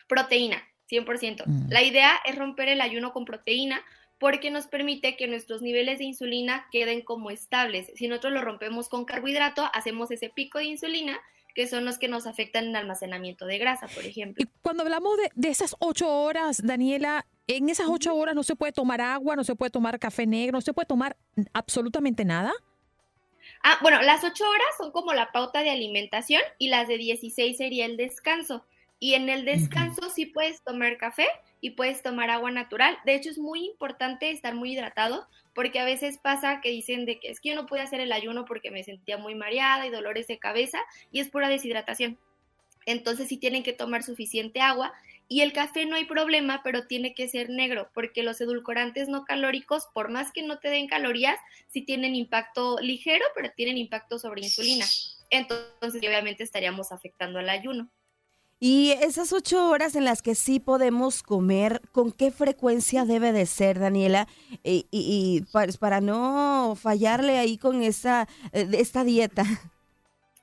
[0.08, 1.44] Proteína, 100%.
[1.46, 1.70] Mm.
[1.70, 3.84] La idea es romper el ayuno con proteína
[4.20, 7.92] porque nos permite que nuestros niveles de insulina queden como estables.
[7.96, 11.20] Si nosotros lo rompemos con carbohidrato, hacemos ese pico de insulina
[11.58, 14.44] que son los que nos afectan en el almacenamiento de grasa, por ejemplo.
[14.44, 18.72] Y cuando hablamos de, esas ocho horas, Daniela, en esas ocho horas no se puede
[18.74, 21.18] tomar agua, no se puede tomar café negro, no se puede tomar
[21.54, 22.54] absolutamente nada.
[23.70, 27.58] Ah, bueno, las ocho horas son como la pauta de alimentación y las de 16
[27.58, 28.66] sería el descanso.
[28.98, 31.28] Y en el descanso sí puedes tomar café
[31.60, 32.98] y puedes tomar agua natural.
[33.06, 37.20] De hecho, es muy importante estar muy hidratado porque a veces pasa que dicen de
[37.20, 39.90] que es que yo no pude hacer el ayuno porque me sentía muy mareada y
[39.90, 40.80] dolores de cabeza
[41.12, 42.18] y es pura deshidratación.
[42.86, 44.94] Entonces sí tienen que tomar suficiente agua
[45.28, 49.26] y el café no hay problema, pero tiene que ser negro porque los edulcorantes no
[49.26, 54.20] calóricos, por más que no te den calorías, sí tienen impacto ligero, pero tienen impacto
[54.20, 54.86] sobre insulina.
[55.30, 57.90] Entonces obviamente estaríamos afectando al ayuno.
[58.60, 63.46] Y esas ocho horas en las que sí podemos comer, ¿con qué frecuencia debe de
[63.46, 64.28] ser, Daniela?
[64.64, 69.44] Y, pues, para, no fallarle ahí con esa, eh, esta dieta.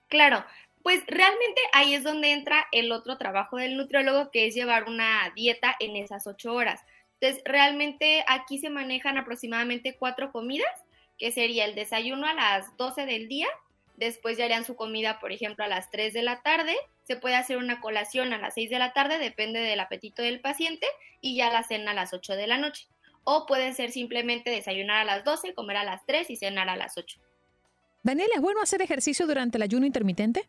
[0.09, 0.45] Claro,
[0.85, 5.33] pues realmente ahí es donde entra el otro trabajo del nutriólogo, que es llevar una
[5.35, 6.83] dieta en esas ocho horas.
[7.19, 10.69] Entonces, realmente aquí se manejan aproximadamente cuatro comidas,
[11.19, 13.49] que sería el desayuno a las 12 del día,
[13.97, 17.37] después ya harían su comida, por ejemplo, a las 3 de la tarde, se puede
[17.37, 20.87] hacer una colación a las 6 de la tarde, depende del apetito del paciente,
[21.23, 22.89] y ya la cena a las 8 de la noche.
[23.25, 26.77] O puede ser simplemente desayunar a las 12, comer a las 3 y cenar a
[26.77, 27.19] las 8.
[28.03, 30.47] Daniela, ¿es bueno hacer ejercicio durante el ayuno intermitente?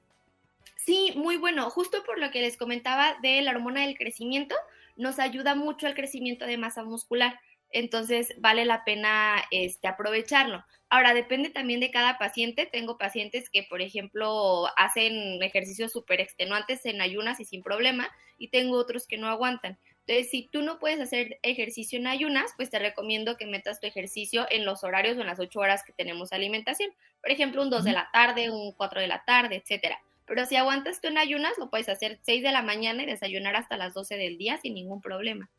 [0.86, 1.70] Sí, muy bueno.
[1.70, 4.56] Justo por lo que les comentaba de la hormona del crecimiento,
[4.96, 7.40] nos ayuda mucho al crecimiento de masa muscular
[7.76, 10.64] entonces vale la pena este, aprovecharlo.
[10.90, 12.66] Ahora, depende también de cada paciente.
[12.66, 18.08] Tengo pacientes que, por ejemplo, hacen ejercicios súper extenuantes en ayunas y sin problema,
[18.38, 19.78] y tengo otros que no aguantan.
[20.08, 23.88] Entonces, si tú no puedes hacer ejercicio en ayunas, pues te recomiendo que metas tu
[23.88, 26.92] ejercicio en los horarios o en las ocho horas que tenemos alimentación.
[27.20, 30.00] Por ejemplo, un 2 de la tarde, un 4 de la tarde, etcétera.
[30.26, 33.56] Pero si aguantas tú en ayunas, lo puedes hacer 6 de la mañana y desayunar
[33.56, 35.50] hasta las 12 del día sin ningún problema.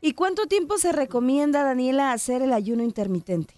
[0.00, 3.54] ¿Y cuánto tiempo se recomienda, Daniela, hacer el ayuno intermitente?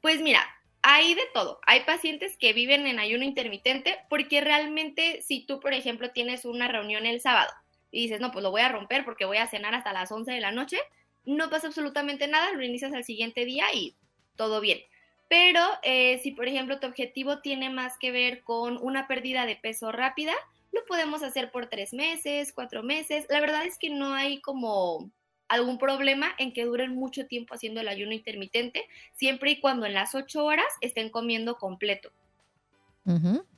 [0.00, 0.44] Pues mira,
[0.82, 1.60] hay de todo.
[1.66, 6.68] Hay pacientes que viven en ayuno intermitente porque realmente si tú, por ejemplo, tienes una
[6.68, 7.52] reunión el sábado
[7.90, 10.30] y dices, no, pues lo voy a romper porque voy a cenar hasta las 11
[10.30, 10.78] de la noche,
[11.24, 13.96] no pasa absolutamente nada, lo inicias al siguiente día y
[14.36, 14.80] todo bien.
[15.28, 19.56] Pero eh, si, por ejemplo, tu objetivo tiene más que ver con una pérdida de
[19.56, 20.32] peso rápida,
[20.72, 23.26] lo podemos hacer por tres meses, cuatro meses.
[23.28, 25.10] La verdad es que no hay como
[25.48, 29.94] algún problema en que duren mucho tiempo haciendo el ayuno intermitente, siempre y cuando en
[29.94, 32.10] las ocho horas estén comiendo completo.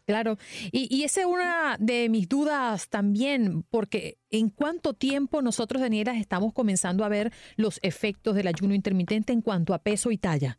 [0.04, 0.36] claro,
[0.72, 6.52] y, esa es una de mis dudas también, porque ¿en cuánto tiempo nosotros, Daniela, estamos
[6.52, 10.58] comenzando a ver los efectos del ayuno intermitente en cuanto a peso y talla?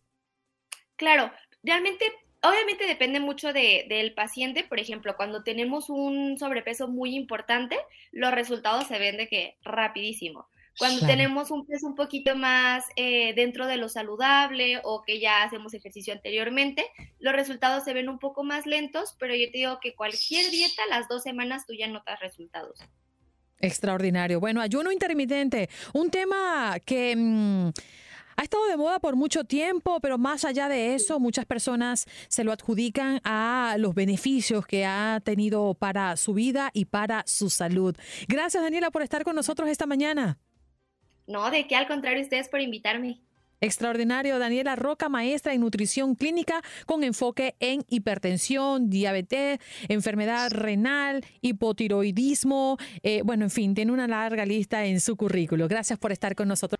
[0.99, 1.31] Claro,
[1.63, 2.05] realmente
[2.41, 7.77] Obviamente depende mucho de, del paciente, por ejemplo, cuando tenemos un sobrepeso muy importante,
[8.13, 10.47] los resultados se ven de que rapidísimo.
[10.77, 15.43] Cuando tenemos un peso un poquito más eh, dentro de lo saludable o que ya
[15.43, 16.85] hacemos ejercicio anteriormente,
[17.19, 20.83] los resultados se ven un poco más lentos, pero yo te digo que cualquier dieta,
[20.89, 22.79] las dos semanas tú ya notas resultados.
[23.59, 24.39] Extraordinario.
[24.39, 27.13] Bueno, ayuno intermitente, un tema que...
[27.17, 27.71] Mm,
[28.39, 32.45] ha estado de moda por mucho tiempo, pero más allá de eso, muchas personas se
[32.45, 37.97] lo adjudican a los beneficios que ha tenido para su vida y para su salud.
[38.29, 40.39] Gracias, Daniela, por estar con nosotros esta mañana.
[41.27, 43.19] No, de qué, al contrario, ustedes por invitarme.
[43.62, 52.78] Extraordinario, Daniela Roca, maestra en nutrición clínica con enfoque en hipertensión, diabetes, enfermedad renal, hipotiroidismo.
[53.03, 55.68] Eh, bueno, en fin, tiene una larga lista en su currículo.
[55.68, 56.80] Gracias por estar con nosotros.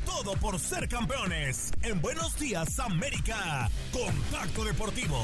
[0.23, 1.71] Todo por ser campeones.
[1.81, 3.67] En Buenos Días América.
[3.91, 5.17] Contacto Deportivo.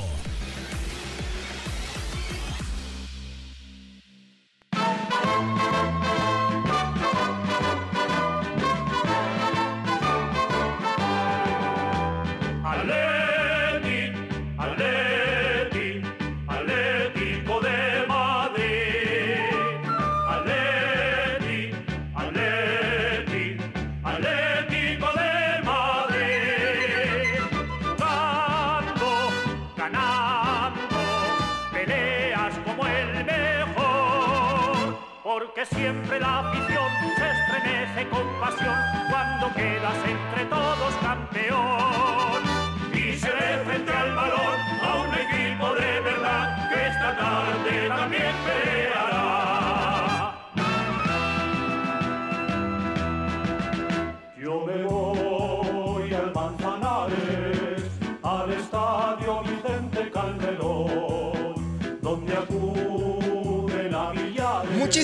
[41.46, 41.97] Todos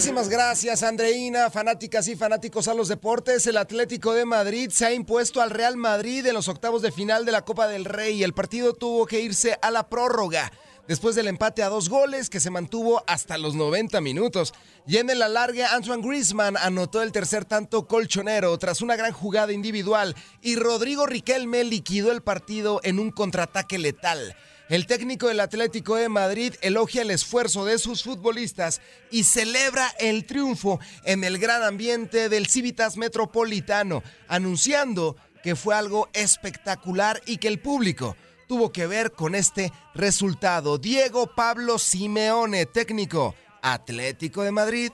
[0.04, 3.48] Muchísimas gracias, Andreina, fanáticas y fanáticos a los deportes.
[3.48, 7.24] El Atlético de Madrid se ha impuesto al Real Madrid en los octavos de final
[7.24, 8.22] de la Copa del Rey.
[8.22, 10.52] El partido tuvo que irse a la prórroga.
[10.90, 14.54] después del empate a dos goles que se mantuvo hasta los 90 minutos.
[14.86, 19.54] Y en el alargue, Antoine Griezmann anotó el tercer tanto colchonero tras una gran jugada
[19.54, 24.36] individual y Rodrigo Riquelme liquidó el partido en un contraataque letal.
[24.70, 30.26] El técnico del Atlético de Madrid elogia el esfuerzo de sus futbolistas y celebra el
[30.26, 37.50] triunfo en el gran ambiente del Civitas Metropolitano, anunciando que fue algo espectacular y que
[37.50, 38.16] el público
[38.48, 40.78] tuvo que ver con este resultado.
[40.78, 44.92] Diego Pablo Simeone, técnico Atlético de Madrid.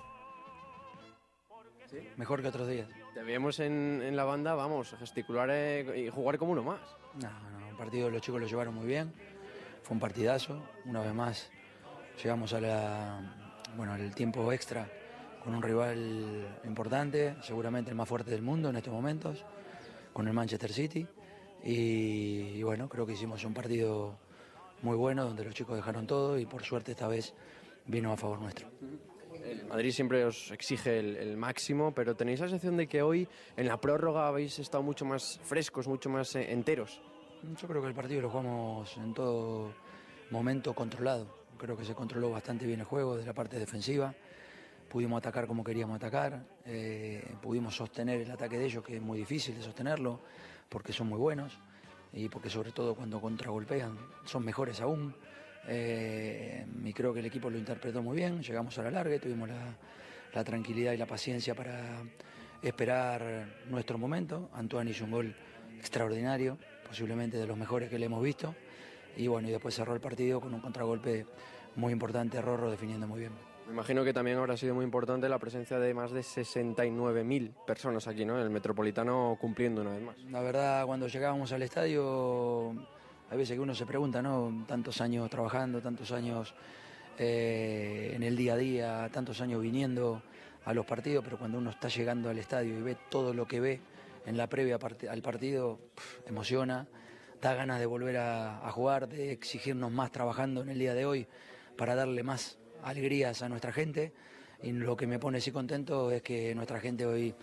[2.17, 2.89] Mejor que otros días.
[3.13, 6.80] Te vemos en, en la banda, vamos, gesticular eh, y jugar como uno más.
[7.22, 9.13] No, no, el partido los chicos lo llevaron muy bien.
[9.89, 10.61] Fue un partidazo.
[10.85, 11.49] Una vez más
[12.21, 13.19] llegamos a la,
[13.75, 14.87] bueno, al tiempo extra
[15.43, 19.43] con un rival importante, seguramente el más fuerte del mundo en estos momentos,
[20.13, 21.07] con el Manchester City.
[21.63, 24.15] Y, y bueno, creo que hicimos un partido
[24.83, 27.33] muy bueno donde los chicos dejaron todo y por suerte esta vez
[27.87, 28.67] vino a favor nuestro.
[29.43, 33.27] El Madrid siempre os exige el, el máximo, pero tenéis la sensación de que hoy
[33.57, 37.01] en la prórroga habéis estado mucho más frescos, mucho más eh, enteros.
[37.41, 39.71] Yo creo que el partido lo jugamos en todo
[40.29, 41.25] momento controlado.
[41.57, 44.13] Creo que se controló bastante bien el juego desde la parte defensiva.
[44.89, 46.43] Pudimos atacar como queríamos atacar.
[46.65, 50.19] eh, pudimos sostener el ataque de ellos, que es muy difícil de sostenerlo,
[50.67, 51.57] porque son muy buenos
[52.11, 55.15] y porque sobre todo cuando contragolpean son mejores aún.
[55.67, 58.41] Eh, y creo que el equipo lo interpretó muy bien.
[58.41, 59.77] Llegamos a la larga, tuvimos la,
[60.33, 62.01] la tranquilidad y la paciencia para
[62.61, 64.49] esperar nuestro momento.
[64.53, 65.35] Antoine hizo un gol
[65.77, 66.57] extraordinario,
[66.89, 68.55] posiblemente de los mejores que le hemos visto.
[69.15, 71.25] Y bueno, y después cerró el partido con un contragolpe
[71.75, 73.31] muy importante, Rorro definiendo muy bien.
[73.67, 78.07] Me imagino que también habrá sido muy importante la presencia de más de 69.000 personas
[78.07, 78.41] aquí, ¿no?
[78.41, 80.17] El Metropolitano cumpliendo una vez más.
[80.31, 82.71] La verdad, cuando llegábamos al estadio,
[83.29, 84.65] hay veces que uno se pregunta, ¿no?
[84.67, 86.55] Tantos años trabajando, tantos años
[87.19, 90.23] eh, en el día a día, tantos años viniendo
[90.65, 93.59] a los partidos, pero cuando uno está llegando al estadio y ve todo lo que
[93.59, 93.79] ve
[94.26, 95.80] en la previa al partido,
[96.26, 96.88] emociona,
[97.41, 101.05] da ganas de volver a, a jugar, de exigirnos más trabajando en el día de
[101.05, 101.28] hoy
[101.78, 104.13] para darle más alegrías a nuestra gente.
[104.61, 107.34] Y lo que me pone así contento es que nuestra gente hoy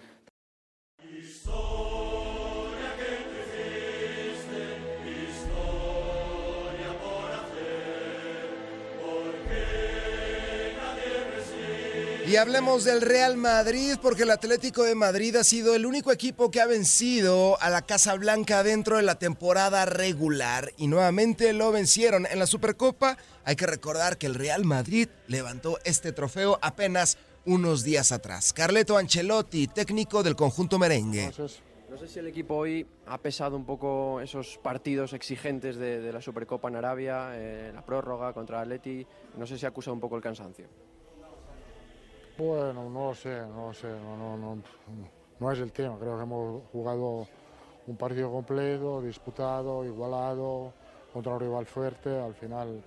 [12.27, 16.51] Y hablemos del Real Madrid, porque el Atlético de Madrid ha sido el único equipo
[16.51, 20.72] que ha vencido a la Casa Blanca dentro de la temporada regular.
[20.77, 23.16] Y nuevamente lo vencieron en la Supercopa.
[23.45, 28.53] Hay que recordar que el Real Madrid levantó este trofeo apenas unos días atrás.
[28.53, 31.31] Carleto Ancelotti, técnico del conjunto merengue.
[31.89, 36.20] No sé si el equipo hoy ha pesado un poco esos partidos exigentes de, la
[36.20, 39.07] Supercopa en Arabia, eh, la prórroga contra Atleti.
[39.39, 40.66] No sé si ha acusado un poco el cansancio.
[42.39, 44.37] Bueno, no sé, no sé, no,
[45.41, 45.97] no es el tema.
[45.99, 47.26] Creo que hemos jugado
[47.87, 50.72] un partido completo, disputado, igualado,
[51.14, 52.20] contra un rival fuerte.
[52.20, 52.82] Al final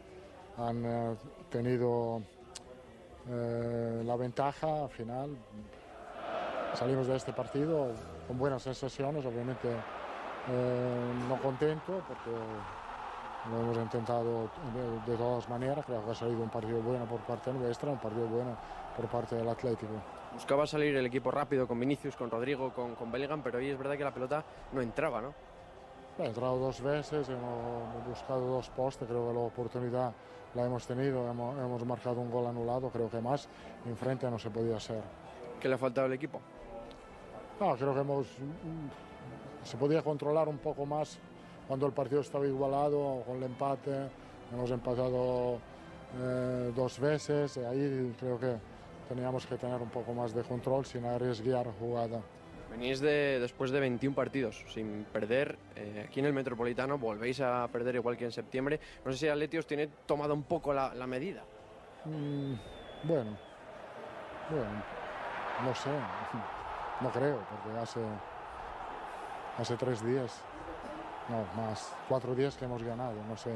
[0.58, 1.16] han eh,
[1.50, 2.22] tenido
[3.28, 4.84] eh, la ventaja.
[4.84, 5.36] Al final
[6.76, 7.88] salimos de este partido
[8.28, 12.38] con buenas sensaciones, obviamente eh, no contento porque
[13.50, 15.84] lo hemos intentado de, de todas maneras.
[15.86, 18.56] Creo que ha salido un partido bueno por parte nuestra, un partido bueno
[19.00, 19.94] por parte del Atlético.
[20.34, 23.78] Buscaba salir el equipo rápido con Vinicius, con Rodrigo, con, con Bellingham, pero hoy es
[23.78, 24.44] verdad que la pelota
[24.74, 25.34] no entraba, ¿no?
[26.20, 30.12] He entrado dos veces, hemos buscado dos postes, creo que la oportunidad
[30.54, 33.48] la hemos tenido, hemos, hemos marcado un gol anulado, creo que más
[33.86, 35.02] enfrente no se podía hacer.
[35.62, 36.42] ¿Qué le ha faltado al equipo?
[37.62, 38.28] No, creo que hemos,
[39.64, 41.18] se podía controlar un poco más
[41.70, 44.10] cuando el partido estaba igualado con el empate.
[44.52, 45.58] Hemos empatado
[46.18, 48.58] eh, dos veces ahí creo que
[49.10, 52.22] teníamos que tener un poco más de control sin arriesgar jugada.
[52.70, 55.58] Venís de, después de 21 partidos sin perder.
[55.76, 58.80] eh, aquí en el Metropolitano volvéis a perder igual que en septiembre.
[59.04, 61.44] No sé si Atleti os tiene tomado un poco la, la medida.
[62.06, 62.54] Mm,
[63.04, 63.36] bueno,
[64.50, 64.84] bueno,
[65.66, 65.90] no sé,
[67.02, 68.00] no creo, porque hace,
[69.58, 70.42] hace tres días,
[71.28, 73.52] no, más, cuatro días que hemos ganado, no sé,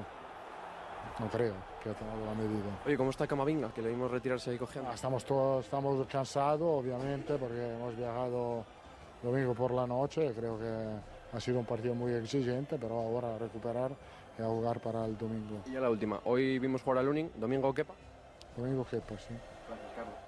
[1.19, 2.79] no creo que ha tomado la medida.
[2.85, 3.73] Oye, ¿cómo está Camavinga?
[3.73, 4.89] Que le vimos retirarse ahí cogiendo.
[4.89, 8.63] Ah, Estamos todos estamos cansados, obviamente, porque hemos viajado
[9.21, 10.33] domingo por la noche.
[10.33, 13.91] Creo que ha sido un partido muy exigente, pero ahora a recuperar
[14.39, 15.61] y a jugar para el domingo.
[15.65, 16.19] Y ya la última.
[16.25, 17.93] Hoy vimos jugar a Lunin, domingo Kepa.
[18.55, 19.33] Domingo pues sí.
[19.67, 20.22] Gracias, Carlos.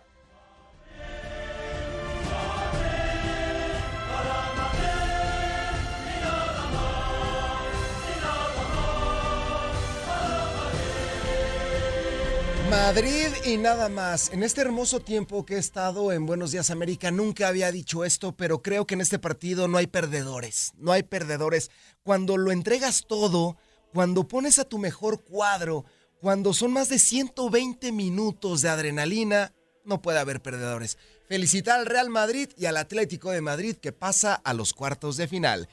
[12.76, 14.30] Madrid y nada más.
[14.34, 18.36] En este hermoso tiempo que he estado en Buenos Días América, nunca había dicho esto,
[18.36, 20.74] pero creo que en este partido no hay perdedores.
[20.78, 21.72] No hay perdedores.
[22.04, 23.56] Cuando lo entregas todo,
[23.94, 25.86] cuando pones a tu mejor cuadro,
[26.20, 29.54] cuando son más de 120 minutos de adrenalina,
[29.86, 30.98] no puede haber perdedores.
[31.30, 35.30] Felicitar al Real Madrid y al Atlético de Madrid que pasa a los cuartos de
[35.30, 35.70] final.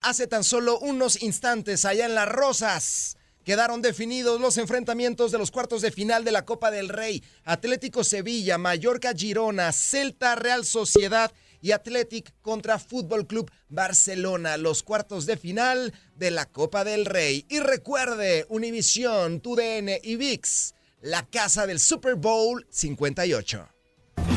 [0.00, 3.16] Hace tan solo unos instantes allá en Las Rosas
[3.46, 7.22] quedaron definidos los enfrentamientos de los cuartos de final de la Copa del Rey.
[7.44, 11.32] Atlético Sevilla, Mallorca Girona, Celta Real Sociedad
[11.62, 17.46] y Athletic contra Fútbol Club Barcelona, los cuartos de final de la Copa del Rey.
[17.48, 23.68] Y recuerde, Univisión, TUDN y VIX, la casa del Super Bowl 58.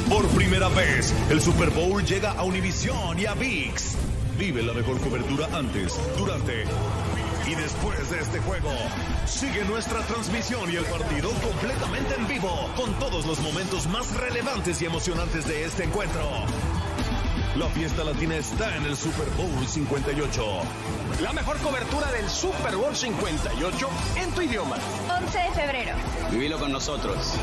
[0.08, 3.96] Por primera vez, el Super Bowl llega a Univisión y a VIX.
[4.38, 6.64] Vive la mejor cobertura antes, durante
[7.80, 8.70] después de este juego.
[9.26, 14.82] Sigue nuestra transmisión y el partido completamente en vivo, con todos los momentos más relevantes
[14.82, 16.22] y emocionantes de este encuentro.
[17.56, 20.44] La fiesta latina está en el Super Bowl 58.
[21.22, 24.78] La mejor cobertura del Super Bowl 58 en tu idioma.
[25.24, 25.96] 11 de febrero.
[26.32, 27.34] Vivilo con nosotros.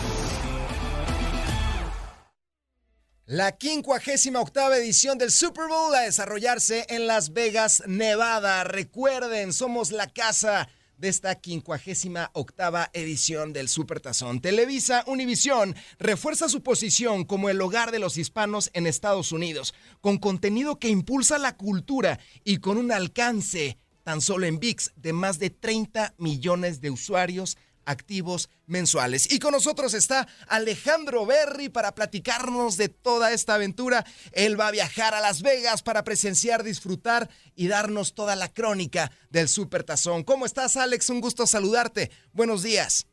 [3.29, 8.63] La 58 octava edición del Super Bowl a desarrollarse en Las Vegas, Nevada.
[8.63, 14.41] Recuerden, somos la casa de esta 58 octava edición del Super Tazón.
[14.41, 20.19] Televisa Univisión refuerza su posición como el hogar de los hispanos en Estados Unidos, con
[20.19, 25.41] contenido que impulsa la cultura y con un alcance tan solo en VIX de más
[25.41, 29.33] de 30 millones de usuarios activos mensuales.
[29.33, 34.05] Y con nosotros está Alejandro Berry para platicarnos de toda esta aventura.
[34.33, 39.11] Él va a viajar a Las Vegas para presenciar, disfrutar y darnos toda la crónica
[39.31, 40.25] del Super Tazón.
[40.25, 41.09] ¿Cómo estás, Alex?
[41.11, 42.11] Un gusto saludarte.
[42.33, 43.07] Buenos días.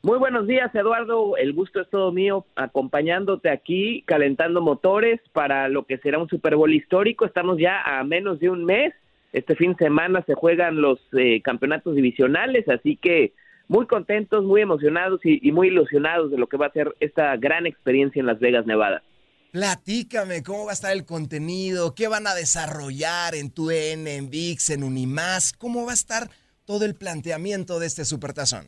[0.00, 1.36] Muy buenos días, Eduardo.
[1.36, 6.54] El gusto es todo mío, acompañándote aquí, calentando motores para lo que será un Super
[6.54, 7.26] Bowl histórico.
[7.26, 8.94] Estamos ya a menos de un mes
[9.32, 13.32] este fin de semana se juegan los eh, campeonatos divisionales, así que
[13.68, 17.66] muy contentos, muy emocionados y, muy ilusionados de lo que va a ser esta gran
[17.66, 19.02] experiencia en Las Vegas, Nevada.
[19.52, 21.94] Platícame, ¿cómo va a estar el contenido?
[21.94, 25.52] ¿Qué van a desarrollar en TUN, en VIX, en Unimás?
[25.52, 26.28] ¿Cómo va a estar
[26.64, 28.66] todo el planteamiento de este supertazón?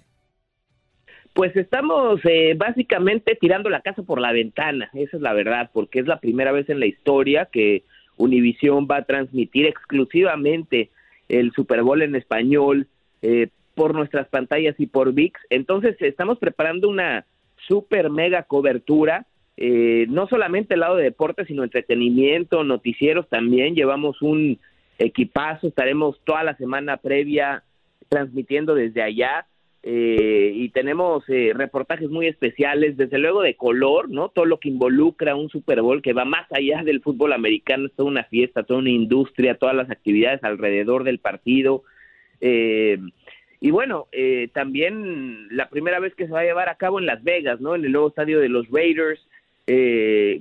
[1.34, 6.00] Pues estamos eh, básicamente tirando la casa por la ventana, esa es la verdad, porque
[6.00, 7.84] es la primera vez en la historia que
[8.20, 10.90] Univisión va a transmitir exclusivamente
[11.28, 12.86] el Super Bowl en español
[13.22, 15.40] eh, por nuestras pantallas y por VIX.
[15.48, 17.24] Entonces estamos preparando una
[17.66, 23.74] super mega cobertura, eh, no solamente el lado de deporte, sino entretenimiento, noticieros también.
[23.74, 24.58] Llevamos un
[24.98, 27.62] equipazo, estaremos toda la semana previa
[28.08, 29.46] transmitiendo desde allá.
[29.82, 34.28] Eh, y tenemos eh, reportajes muy especiales, desde luego de color, ¿no?
[34.28, 37.92] Todo lo que involucra un Super Bowl que va más allá del fútbol americano, es
[37.94, 41.82] toda una fiesta, toda una industria, todas las actividades alrededor del partido.
[42.42, 42.98] Eh,
[43.62, 44.08] y bueno,
[44.54, 47.74] también la primera vez que se va a llevar a cabo en Las Vegas, ¿no?
[47.74, 49.20] En el nuevo estadio de los Raiders,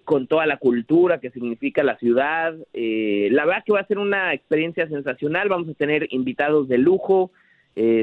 [0.06, 2.56] con toda la cultura que significa la ciudad.
[2.74, 7.32] la verdad que va a ser una experiencia sensacional, vamos a tener invitados de lujo.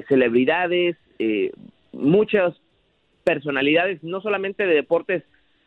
[0.09, 1.53] Celebridades, eh,
[1.93, 2.55] muchas
[3.25, 5.25] personalidades, no solamente de deportes,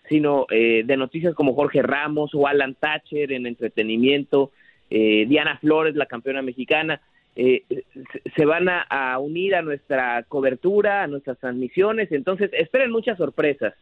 [0.07, 4.51] sino eh, de noticias como Jorge Ramos o Alan Thatcher en entretenimiento,
[4.89, 7.01] eh, Diana Flores, la campeona mexicana,
[7.36, 7.64] eh,
[8.36, 13.74] se van a, unir a nuestra cobertura, a nuestras transmisiones, entonces esperen muchas sorpresas.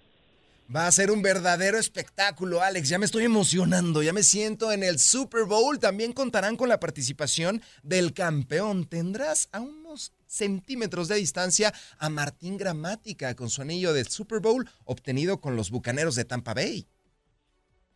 [0.76, 2.90] Va a ser un verdadero espectáculo, Alex.
[2.90, 5.80] Ya me estoy emocionando, ya me siento en el Super Bowl.
[5.80, 8.84] También contarán con la participación del campeón.
[8.84, 14.66] Tendrás a unos centímetros de distancia a Martín Gramática con su anillo del Super Bowl
[14.86, 16.86] obtenido con los Bucaneros de Tampa Bay.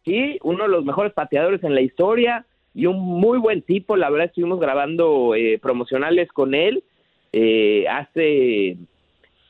[0.03, 3.95] Sí, uno de los mejores pateadores en la historia y un muy buen tipo.
[3.95, 6.83] La verdad estuvimos grabando eh, promocionales con él
[7.33, 8.77] eh, hace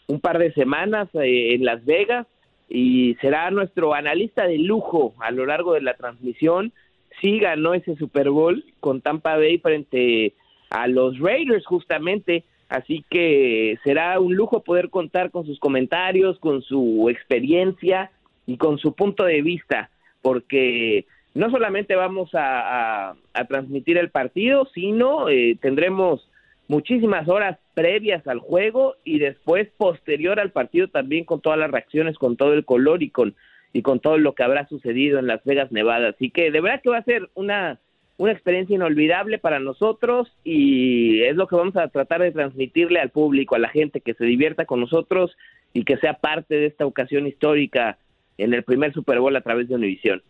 [0.07, 2.27] un par de semanas eh, en Las Vegas
[2.69, 6.73] y será nuestro analista de lujo a lo largo de la transmisión.
[7.21, 10.33] Sí ganó ese Super Bowl con Tampa Bay frente
[10.69, 16.61] a los Raiders justamente Así que será un lujo poder contar con sus comentarios, con
[16.61, 18.11] su experiencia
[18.45, 19.89] y con su punto de vista,
[20.21, 23.15] porque no solamente vamos a,
[23.49, 26.29] transmitir el partido, sino eh, tendremos
[26.69, 32.17] muchísimas horas previas al juego y después posterior al partido también con todas las reacciones,
[32.17, 33.35] con todo el color y con
[33.73, 36.09] y con todo lo que habrá sucedido en Las Vegas, Nevada.
[36.09, 37.79] Así que de verdad que va a ser una
[38.21, 43.09] una experiencia inolvidable para nosotros y es lo que vamos a tratar de transmitirle al
[43.09, 45.35] público, a la gente que se divierta con nosotros
[45.73, 47.97] y que sea parte de esta ocasión histórica
[48.37, 50.21] en el primer Super Bowl a través de Univision.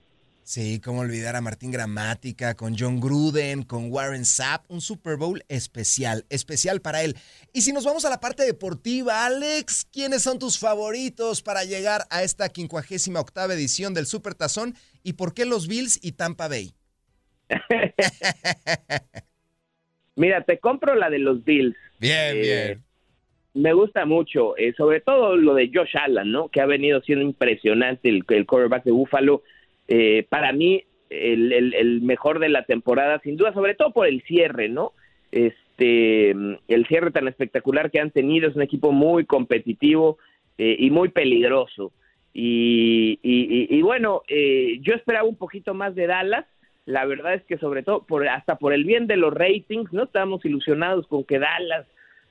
[0.43, 5.43] Sí, cómo olvidar a Martín Gramática, con John Gruden, con Warren Sapp, un Super Bowl
[5.49, 7.17] especial, especial para él.
[7.51, 12.05] Y si nos vamos a la parte deportiva, Alex, ¿quiénes son tus favoritos para llegar
[12.09, 16.47] a esta quincuagésima octava edición del Super Tazón y por qué los Bills y Tampa
[16.47, 16.73] Bay?
[20.15, 21.75] Mira, te compro la de los Bills.
[21.99, 22.81] Bien, Eh, bien.
[23.53, 26.47] Me gusta mucho, eh, sobre todo lo de Josh Allen, ¿no?
[26.47, 29.43] Que ha venido siendo impresionante el, el quarterback de Buffalo.
[29.89, 34.07] Eh, para mí, el, el- el mejor de la temporada, sin duda, sobre todo por
[34.07, 34.93] el cierre, ¿no?
[35.33, 40.17] Este, el cierre tan espectacular que han tenido, es un equipo muy competitivo
[40.57, 41.91] eh, y muy peligroso.
[42.33, 46.45] Y, y- y- y bueno, eh, yo esperaba un poquito más de Dallas.
[46.85, 50.03] La verdad es que sobre todo, por, hasta por el bien de los ratings, no
[50.03, 51.85] estábamos ilusionados con que Dallas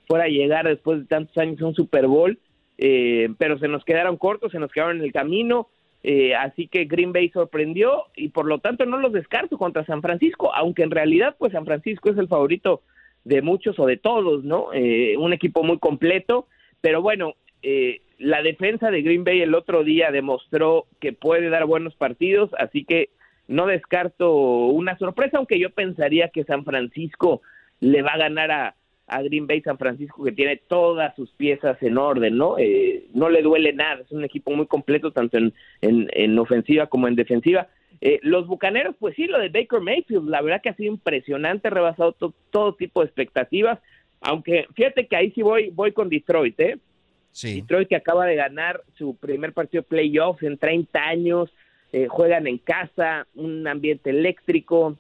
[0.09, 2.39] fuera a llegar después de tantos años a un Super Bowl,
[2.79, 5.69] eh, pero se nos quedaron cortos, se nos quedaron en el camino,
[6.03, 10.01] eh, así que Green Bay sorprendió y por lo tanto no los descarto contra San
[10.01, 12.83] Francisco, aunque en realidad pues San Francisco es el favorito
[13.25, 14.73] de muchos o de todos, ¿no?
[14.73, 16.47] Eh, un equipo muy completo,
[16.81, 21.67] pero bueno, eh, la defensa de Green Bay el otro día demostró que puede dar
[21.67, 23.11] buenos partidos, así que
[23.51, 24.33] no descarto
[24.69, 27.43] una sorpresa, aunque yo pensaría que San Francisco
[27.81, 28.75] le va a ganar a,
[29.07, 32.59] a Green Bay San Francisco que tiene todas sus piezas en orden, ¿no?
[32.59, 36.87] Eh, no le duele nada, es un equipo muy completo tanto en, en, en ofensiva
[36.87, 37.69] como en defensiva.
[38.01, 41.69] Eh, los Bucaneros, pues sí, lo de Baker Mayfield, la verdad que ha sido impresionante,
[41.69, 43.79] ha rebasado to- todo tipo de expectativas,
[44.21, 46.79] aunque fíjate que ahí sí voy, voy con Detroit, ¿eh?
[47.57, 51.51] Detroit que acaba de ganar su primer partido de playoffs en 30 años,
[51.93, 54.97] eh, juegan en casa, un ambiente eléctrico,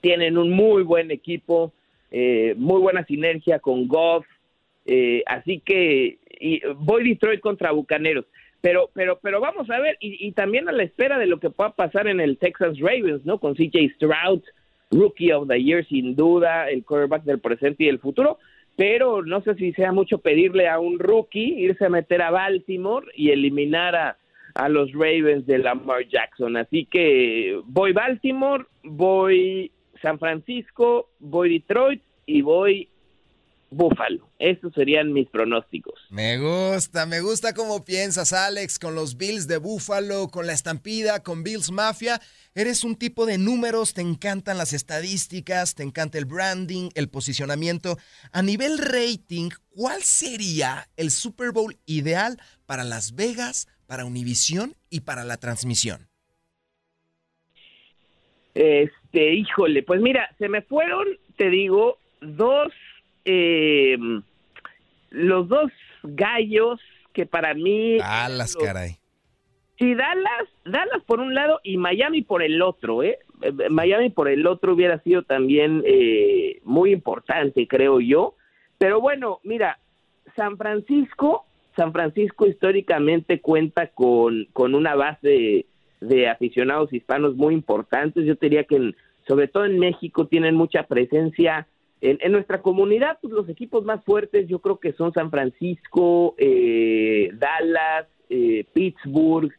[0.00, 1.72] tienen un muy buen equipo,
[2.10, 4.26] eh, muy buena sinergia con Goff,
[4.86, 8.26] eh, así que y voy Detroit contra Bucaneros.
[8.60, 11.50] Pero, pero, pero vamos a ver, y, y también a la espera de lo que
[11.50, 13.38] pueda pasar en el Texas Ravens, ¿no?
[13.38, 14.42] Con CJ Stroud,
[14.92, 18.38] Rookie of the Year, sin duda, el quarterback del presente y del futuro,
[18.76, 23.06] pero no sé si sea mucho pedirle a un rookie irse a meter a Baltimore
[23.16, 24.16] y eliminar a,
[24.54, 26.56] a los Ravens de Lamar Jackson.
[26.56, 32.88] Así que voy Baltimore, voy San Francisco, voy Detroit y voy
[33.72, 34.28] Buffalo.
[34.38, 35.94] Esos serían mis pronósticos.
[36.10, 41.22] Me gusta, me gusta cómo piensas, Alex, con los Bills de Buffalo, con la estampida,
[41.22, 42.20] con Bills Mafia.
[42.54, 47.96] Eres un tipo de números, te encantan las estadísticas, te encanta el branding, el posicionamiento.
[48.32, 55.00] A nivel rating, ¿cuál sería el Super Bowl ideal para Las Vegas, para Univision y
[55.00, 56.08] para la transmisión?
[58.54, 61.06] Este, híjole, pues mira, se me fueron,
[61.36, 62.72] te digo, dos,
[63.24, 63.96] eh,
[65.10, 65.70] los dos
[66.02, 66.80] gallos
[67.12, 67.98] que para mí...
[68.30, 68.96] Los- caray.
[69.78, 73.18] Sí, Dallas, Dallas por un lado y Miami por el otro, ¿eh?
[73.40, 78.36] Eh, Miami por el otro hubiera sido también eh, muy importante, creo yo.
[78.78, 79.78] Pero bueno, mira,
[80.36, 85.66] San Francisco, San Francisco históricamente cuenta con, con una base
[86.00, 88.24] de, aficionados hispanos muy importantes.
[88.26, 88.96] Yo diría que en-
[89.26, 91.66] sobre todo en México tienen mucha presencia.
[92.00, 96.34] En, en nuestra comunidad, pues los equipos más fuertes yo creo que son San Francisco,
[96.38, 99.52] eh, Dallas, eh, Pittsburgh,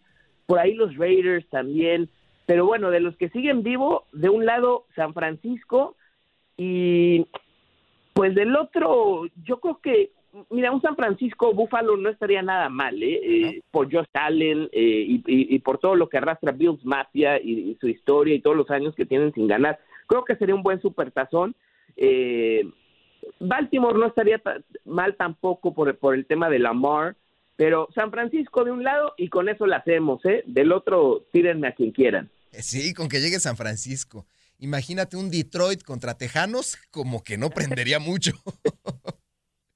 [0.45, 2.09] por ahí los Raiders también.
[2.45, 5.95] Pero bueno, de los que siguen vivo, de un lado San Francisco
[6.57, 7.25] y
[8.13, 10.11] pues del otro, yo creo que,
[10.49, 13.19] mira, un San Francisco Buffalo no estaría nada mal, ¿eh?
[13.23, 17.39] Eh, por Josh Allen eh, y, y- y por todo lo que arrastra Bills Mafia
[17.41, 19.79] y, y su historia y todos los años que tienen sin ganar.
[20.07, 21.55] Creo que sería un buen supertazón.
[21.95, 22.63] Eh,
[23.39, 27.15] Baltimore no estaría ta- mal tampoco por, por el tema de Lamar,
[27.55, 30.43] pero San Francisco de un lado y con eso la hacemos, ¿eh?
[30.45, 32.29] Del otro, tírenme a quien quieran.
[32.51, 34.25] Eh, Sí, con que llegue San Francisco.
[34.59, 37.49] Imagínate un Detroit contra Tejanos, como que no
[37.83, 38.31] prendería mucho.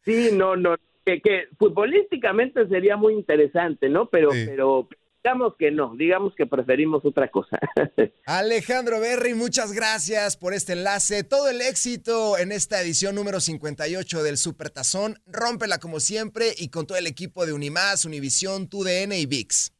[0.07, 4.05] Sí, no, no, que, que futbolísticamente sería muy interesante, ¿no?
[4.05, 4.87] Pero, pero
[5.21, 7.59] digamos que no, digamos que preferimos otra cosa.
[8.25, 11.25] Alejandro Berry, muchas gracias por este enlace.
[11.25, 15.15] Todo el éxito en esta edición número 58 del Super Tazón.
[15.25, 19.73] Rómpela como siempre y con todo el equipo de Unimás, Univisión, TUDN y VIX.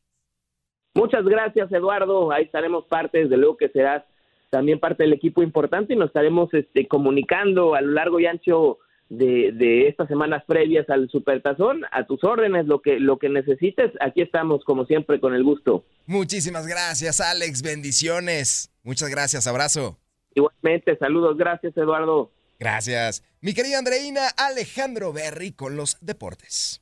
[0.93, 2.33] Muchas gracias, Eduardo.
[2.33, 4.03] Ahí estaremos parte, desde luego que serás
[4.49, 8.79] también parte del equipo importante y nos estaremos este, comunicando a lo largo y ancho
[9.09, 11.83] de, de estas semanas previas al Supertazón.
[11.91, 15.85] A tus órdenes, lo que, lo que necesites, aquí estamos como siempre con el gusto.
[16.05, 17.61] Muchísimas gracias, Alex.
[17.61, 18.71] Bendiciones.
[18.83, 19.47] Muchas gracias.
[19.47, 19.97] Abrazo.
[20.35, 21.37] Igualmente, saludos.
[21.37, 22.31] Gracias, Eduardo.
[22.59, 23.23] Gracias.
[23.41, 26.81] Mi querida Andreina, Alejandro Berry con los deportes.